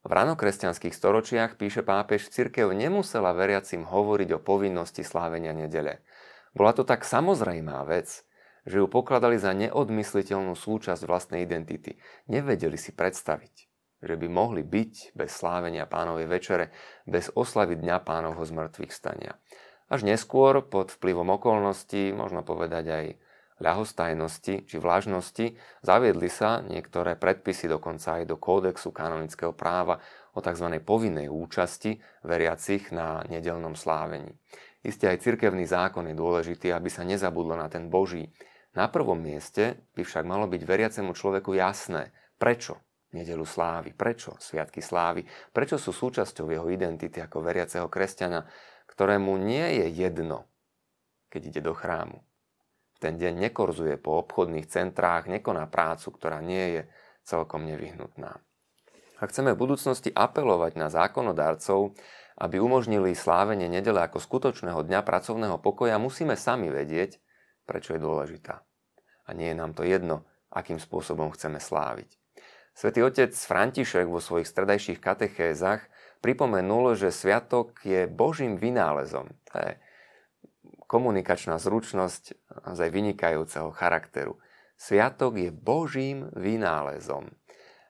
V 0.05 0.12
ranokresťanských 0.12 0.93
storočiach, 0.93 1.57
píše 1.57 1.81
pápež, 1.81 2.29
cirkev 2.29 2.73
nemusela 2.75 3.33
veriacim 3.33 3.83
hovoriť 3.88 4.29
o 4.38 4.43
povinnosti 4.43 5.01
slávenia 5.01 5.55
nedele. 5.55 6.05
Bola 6.53 6.73
to 6.73 6.86
tak 6.86 7.05
samozrejmá 7.05 7.86
vec, 7.86 8.25
že 8.67 8.83
ju 8.83 8.88
pokladali 8.91 9.39
za 9.39 9.55
neodmysliteľnú 9.55 10.53
súčasť 10.53 11.07
vlastnej 11.07 11.47
identity. 11.47 11.95
Nevedeli 12.27 12.75
si 12.75 12.91
predstaviť, 12.91 13.55
že 14.03 14.15
by 14.19 14.27
mohli 14.27 14.62
byť 14.62 15.15
bez 15.15 15.31
slávenia 15.31 15.88
pánovej 15.88 16.27
večere, 16.27 16.75
bez 17.07 17.31
oslavy 17.31 17.79
Dňa 17.79 18.03
pánovho 18.03 18.43
zmrtvých 18.43 18.91
stania. 18.91 19.39
Až 19.88 20.03
neskôr, 20.03 20.67
pod 20.67 20.91
vplyvom 20.91 21.39
okolností, 21.39 22.12
možno 22.12 22.43
povedať 22.43 22.86
aj 22.91 23.05
ľahostajnosti 23.58 24.70
či 24.70 24.76
vlažnosti, 24.78 25.58
zaviedli 25.82 26.30
sa 26.30 26.62
niektoré 26.62 27.17
predpisy 27.17 27.65
dokonca 27.65 28.22
aj 28.22 28.24
do 28.30 28.38
kódexu 28.38 28.93
kanonického 28.93 29.54
práva 29.54 29.98
o 30.38 30.39
tzv. 30.39 30.78
povinnej 30.86 31.26
účasti 31.30 31.98
veriacich 32.22 32.93
na 32.93 33.26
nedelnom 33.26 33.74
slávení. 33.74 34.38
Isté 34.86 35.10
aj 35.10 35.26
cirkevný 35.26 35.65
zákon 35.65 36.06
je 36.06 36.15
dôležitý, 36.15 36.70
aby 36.70 36.88
sa 36.88 37.02
nezabudlo 37.02 37.58
na 37.58 37.67
ten 37.67 37.89
Boží. 37.89 38.30
Na 38.78 38.86
prvom 38.93 39.17
mieste 39.17 39.89
by 39.98 40.06
však 40.06 40.24
malo 40.24 40.46
byť 40.46 40.62
veriacemu 40.62 41.12
človeku 41.17 41.58
jasné, 41.58 42.13
prečo 42.38 42.78
nedelu 43.10 43.41
slávy, 43.41 43.98
prečo 43.98 44.38
sviatky 44.38 44.86
slávy, 44.86 45.26
prečo 45.50 45.82
sú 45.82 45.89
súčasťou 45.89 46.54
jeho 46.54 46.67
identity 46.70 47.17
ako 47.17 47.41
veriaceho 47.41 47.89
kresťana, 47.89 48.46
ktorému 48.86 49.34
nie 49.41 49.82
je 49.82 49.86
jedno, 49.89 50.46
keď 51.34 51.41
ide 51.50 51.62
do 51.65 51.74
chrámu 51.74 52.22
ten 52.97 53.17
deň 53.21 53.49
nekorzuje 53.49 53.97
po 54.01 54.21
obchodných 54.25 54.65
centrách, 54.69 55.29
nekoná 55.29 55.69
prácu, 55.69 56.13
ktorá 56.13 56.41
nie 56.41 56.65
je 56.77 56.81
celkom 57.27 57.65
nevyhnutná. 57.67 58.41
Ak 59.17 59.33
chceme 59.33 59.57
v 59.57 59.62
budúcnosti 59.65 60.13
apelovať 60.13 60.77
na 60.77 60.93
zákonodárcov, 60.93 61.97
aby 62.38 62.62
umožnili 62.62 63.17
slávenie 63.17 63.65
nedele 63.65 63.97
ako 64.05 64.21
skutočného 64.21 64.86
dňa 64.86 65.01
pracovného 65.01 65.57
pokoja, 65.57 65.97
musíme 65.97 66.38
sami 66.38 66.69
vedieť, 66.69 67.17
prečo 67.65 67.97
je 67.97 68.01
dôležitá. 68.01 68.62
A 69.25 69.29
nie 69.33 69.49
je 69.49 69.57
nám 69.57 69.73
to 69.73 69.81
jedno, 69.81 70.29
akým 70.53 70.77
spôsobom 70.77 71.33
chceme 71.33 71.57
sláviť. 71.57 72.13
Svetý 72.77 73.01
otec 73.01 73.33
František 73.33 74.05
vo 74.05 74.21
svojich 74.21 74.45
stredajších 74.45 75.01
katechézach 75.01 75.81
pripomenul, 76.21 76.93
že 76.93 77.10
sviatok 77.10 77.81
je 77.81 78.05
Božím 78.05 78.53
vynálezom. 78.53 79.33
Je 79.57 79.81
komunikačná 80.88 81.60
zručnosť 81.60 82.39
naozaj 82.63 82.89
vynikajúceho 82.89 83.69
charakteru. 83.76 84.39
Sviatok 84.80 85.36
je 85.38 85.52
Božím 85.52 86.32
vynálezom. 86.34 87.30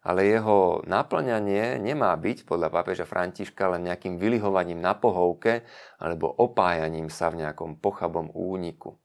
Ale 0.08 0.24
jeho 0.24 0.82
naplňanie 0.88 1.84
nemá 1.84 2.16
byť 2.16 2.48
podľa 2.48 2.72
pápeža 2.72 3.04
Františka 3.04 3.76
len 3.76 3.92
nejakým 3.92 4.16
vylihovaním 4.16 4.80
na 4.80 4.96
pohovke 4.96 5.68
alebo 6.00 6.32
opájaním 6.32 7.12
sa 7.12 7.28
v 7.28 7.44
nejakom 7.44 7.78
pochabom 7.78 8.32
úniku. 8.32 8.96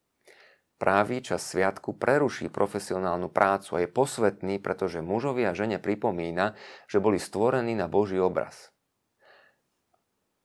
Právý 0.78 1.22
čas 1.22 1.46
sviatku 1.46 1.94
preruší 1.94 2.50
profesionálnu 2.50 3.31
prácu 3.31 3.78
a 3.78 3.87
je 3.87 3.90
posvetný, 3.90 4.59
pretože 4.59 4.98
mužovi 4.98 5.46
a 5.46 5.55
žene 5.55 5.78
pripomína, 5.78 6.59
že 6.90 6.98
boli 6.98 7.22
stvorení 7.22 7.78
na 7.78 7.87
Boží 7.87 8.18
obraz. 8.18 8.74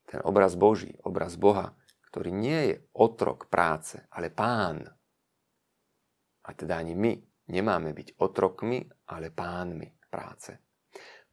Ten 0.05 0.21
obraz 0.21 0.53
Boží, 0.53 0.93
obraz 1.01 1.37
Boha, 1.37 1.73
ktorý 2.07 2.31
nie 2.31 2.61
je 2.71 2.75
otrok 2.95 3.51
práce, 3.51 3.99
ale 4.11 4.31
pán. 4.31 4.87
A 6.47 6.49
teda 6.55 6.79
ani 6.79 6.95
my 6.95 7.13
nemáme 7.51 7.91
byť 7.91 8.15
otrokmi, 8.19 8.87
ale 9.11 9.31
pánmi 9.31 9.91
práce. 10.07 10.55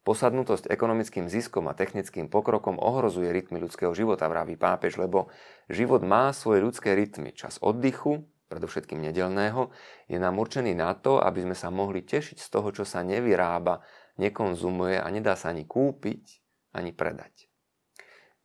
Posadnutosť 0.04 0.68
ekonomickým 0.68 1.32
ziskom 1.32 1.64
a 1.64 1.72
technickým 1.72 2.28
pokrokom 2.28 2.76
ohrozuje 2.76 3.32
rytmy 3.32 3.56
ľudského 3.56 3.96
života, 3.96 4.28
vraví 4.28 4.60
pápež, 4.60 5.00
lebo 5.00 5.32
život 5.72 6.04
má 6.04 6.28
svoje 6.36 6.60
ľudské 6.60 6.92
rytmy. 6.92 7.32
Čas 7.32 7.56
oddychu, 7.64 8.28
predovšetkým 8.52 9.00
nedelného, 9.00 9.72
je 10.04 10.20
nám 10.20 10.36
určený 10.36 10.76
na 10.76 10.92
to, 10.92 11.24
aby 11.24 11.48
sme 11.48 11.56
sa 11.56 11.72
mohli 11.72 12.04
tešiť 12.04 12.36
z 12.36 12.48
toho, 12.52 12.68
čo 12.68 12.84
sa 12.84 13.00
nevyrába, 13.00 13.80
nekonzumuje 14.20 15.00
a 15.00 15.08
nedá 15.08 15.40
sa 15.40 15.56
ani 15.56 15.64
kúpiť, 15.64 16.24
ani 16.76 16.92
predať. 16.92 17.48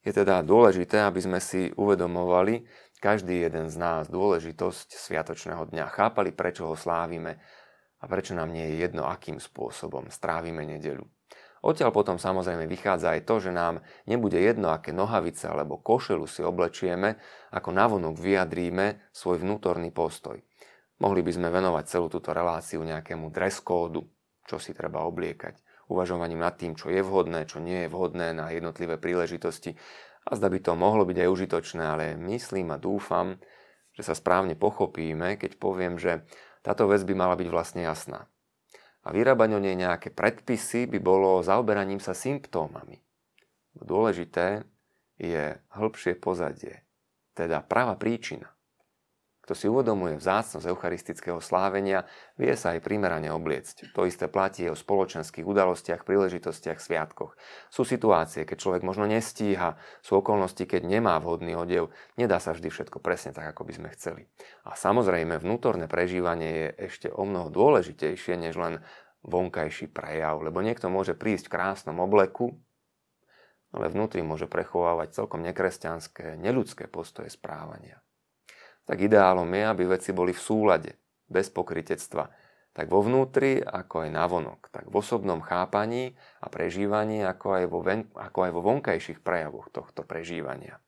Je 0.10 0.26
teda 0.26 0.42
dôležité, 0.42 1.06
aby 1.06 1.22
sme 1.22 1.38
si 1.38 1.70
uvedomovali, 1.78 2.66
každý 2.98 3.46
jeden 3.46 3.70
z 3.70 3.78
nás, 3.78 4.10
dôležitosť 4.10 4.98
Sviatočného 4.98 5.70
dňa, 5.70 5.86
chápali, 5.94 6.34
prečo 6.34 6.66
ho 6.66 6.74
slávime 6.74 7.38
a 8.02 8.10
prečo 8.10 8.34
nám 8.34 8.50
nie 8.50 8.74
je 8.74 8.90
jedno, 8.90 9.06
akým 9.06 9.38
spôsobom 9.38 10.10
strávime 10.10 10.66
nedeľu. 10.66 11.06
Odtiaľ 11.62 11.94
potom 11.94 12.18
samozrejme 12.18 12.66
vychádza 12.66 13.22
aj 13.22 13.30
to, 13.30 13.38
že 13.38 13.54
nám 13.54 13.86
nebude 14.10 14.42
jedno, 14.42 14.74
aké 14.74 14.90
nohavice 14.90 15.46
alebo 15.46 15.78
košelu 15.78 16.26
si 16.26 16.42
oblečieme, 16.42 17.22
ako 17.54 17.70
navonok 17.70 18.18
vyjadríme 18.18 19.14
svoj 19.14 19.46
vnútorný 19.46 19.94
postoj. 19.94 20.42
Mohli 20.98 21.22
by 21.22 21.32
sme 21.38 21.54
venovať 21.54 21.86
celú 21.86 22.10
túto 22.10 22.34
reláciu 22.34 22.82
nejakému 22.82 23.30
dress 23.30 23.62
kódu, 23.62 24.10
čo 24.50 24.58
si 24.58 24.74
treba 24.74 25.06
obliekať 25.06 25.69
uvažovaním 25.90 26.40
nad 26.40 26.56
tým, 26.56 26.78
čo 26.78 26.94
je 26.94 27.02
vhodné, 27.02 27.50
čo 27.50 27.58
nie 27.58 27.86
je 27.86 27.92
vhodné 27.92 28.32
na 28.38 28.54
jednotlivé 28.54 29.02
príležitosti. 29.02 29.74
A 30.30 30.38
zda 30.38 30.48
by 30.54 30.62
to 30.62 30.78
mohlo 30.78 31.04
byť 31.04 31.18
aj 31.26 31.30
užitočné, 31.34 31.84
ale 31.84 32.06
myslím 32.30 32.70
a 32.70 32.78
dúfam, 32.78 33.42
že 33.98 34.06
sa 34.06 34.14
správne 34.14 34.54
pochopíme, 34.54 35.42
keď 35.42 35.58
poviem, 35.58 35.98
že 35.98 36.24
táto 36.62 36.86
vec 36.86 37.02
by 37.02 37.14
mala 37.18 37.34
byť 37.34 37.50
vlastne 37.50 37.82
jasná. 37.82 38.30
A 39.02 39.10
vyrábať 39.10 39.58
o 39.58 39.64
nej 39.64 39.74
nejaké 39.74 40.14
predpisy 40.14 40.86
by 40.86 41.00
bolo 41.02 41.42
zaoberaním 41.42 42.04
sa 42.04 42.14
symptómami. 42.14 43.02
Dôležité 43.74 44.68
je 45.18 45.56
hĺbšie 45.74 46.20
pozadie, 46.20 46.84
teda 47.34 47.64
práva 47.64 47.96
príčina. 47.96 48.59
Kto 49.50 49.58
si 49.58 49.66
uvedomuje 49.66 50.14
vzácnosť 50.14 50.62
eucharistického 50.70 51.42
slávenia, 51.42 52.06
vie 52.38 52.54
sa 52.54 52.78
aj 52.78 52.86
primerane 52.86 53.34
obliecť. 53.34 53.98
To 53.98 54.06
isté 54.06 54.30
platí 54.30 54.70
o 54.70 54.78
spoločenských 54.78 55.42
udalostiach, 55.42 56.06
príležitostiach, 56.06 56.78
sviatkoch. 56.78 57.34
Sú 57.74 57.82
situácie, 57.82 58.46
keď 58.46 58.58
človek 58.62 58.86
možno 58.86 59.10
nestíha, 59.10 59.74
sú 60.06 60.22
okolnosti, 60.22 60.62
keď 60.70 60.86
nemá 60.86 61.18
vhodný 61.18 61.58
odev, 61.58 61.90
nedá 62.14 62.38
sa 62.38 62.54
vždy 62.54 62.70
všetko 62.70 63.02
presne 63.02 63.34
tak, 63.34 63.58
ako 63.58 63.66
by 63.66 63.74
sme 63.74 63.90
chceli. 63.98 64.30
A 64.70 64.78
samozrejme, 64.78 65.42
vnútorné 65.42 65.90
prežívanie 65.90 66.54
je 66.54 66.68
ešte 66.86 67.08
o 67.10 67.26
mnoho 67.26 67.50
dôležitejšie, 67.50 68.38
než 68.38 68.54
len 68.54 68.86
vonkajší 69.26 69.90
prejav, 69.90 70.46
lebo 70.46 70.62
niekto 70.62 70.94
môže 70.94 71.18
prísť 71.18 71.50
v 71.50 71.54
krásnom 71.58 71.98
obleku, 71.98 72.54
ale 73.74 73.90
vnútri 73.90 74.22
môže 74.22 74.46
prechovávať 74.46 75.18
celkom 75.18 75.42
nekresťanské, 75.42 76.38
neľudské 76.38 76.86
postoje 76.86 77.34
správania 77.34 77.98
tak 78.90 79.06
ideálom 79.06 79.46
je, 79.54 79.64
aby 79.70 79.84
veci 79.86 80.10
boli 80.18 80.34
v 80.34 80.42
súlade, 80.42 80.98
bez 81.30 81.54
pokritectva, 81.54 82.26
tak 82.74 82.90
vo 82.90 83.06
vnútri, 83.06 83.62
ako 83.62 84.02
aj 84.02 84.10
navonok, 84.10 84.74
tak 84.74 84.90
v 84.90 84.98
osobnom 84.98 85.46
chápaní 85.46 86.18
a 86.42 86.50
prežívaní, 86.50 87.22
ako 87.22 87.48
aj 87.54 87.64
vo, 87.70 87.80
ven, 87.86 88.10
ako 88.18 88.50
aj 88.50 88.52
vo 88.58 88.62
vonkajších 88.66 89.22
prejavoch 89.22 89.70
tohto 89.70 90.02
prežívania. 90.02 90.82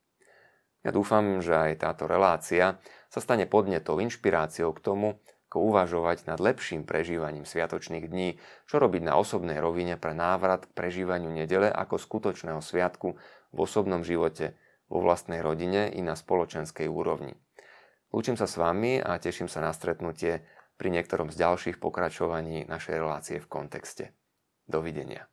Ja 0.81 0.89
dúfam, 0.89 1.45
že 1.45 1.53
aj 1.53 1.85
táto 1.85 2.09
relácia 2.09 2.81
sa 3.13 3.21
stane 3.21 3.45
podnetou, 3.45 4.01
inšpiráciou 4.01 4.73
k 4.73 4.81
tomu, 4.81 5.21
ako 5.51 5.67
uvažovať 5.69 6.25
nad 6.25 6.41
lepším 6.41 6.89
prežívaním 6.89 7.45
sviatočných 7.45 8.09
dní, 8.09 8.41
čo 8.65 8.81
robiť 8.81 9.03
na 9.05 9.19
osobnej 9.19 9.61
rovine 9.61 9.93
pre 9.99 10.17
návrat 10.17 10.65
k 10.65 10.73
prežívaniu 10.73 11.29
nedele 11.29 11.69
ako 11.69 12.01
skutočného 12.01 12.65
sviatku 12.65 13.13
v 13.53 13.57
osobnom 13.61 14.01
živote, 14.01 14.57
vo 14.91 14.99
vlastnej 14.99 15.39
rodine 15.39 15.87
i 15.87 16.03
na 16.03 16.19
spoločenskej 16.19 16.87
úrovni. 16.91 17.35
Lúčim 18.11 18.35
sa 18.35 18.43
s 18.43 18.59
vami 18.59 18.99
a 18.99 19.15
teším 19.15 19.47
sa 19.47 19.63
na 19.63 19.71
stretnutie 19.71 20.43
pri 20.75 20.91
niektorom 20.91 21.31
z 21.31 21.39
ďalších 21.39 21.79
pokračovaní 21.79 22.67
našej 22.67 22.95
relácie 22.99 23.37
v 23.39 23.47
kontexte. 23.47 24.11
Dovidenia. 24.67 25.31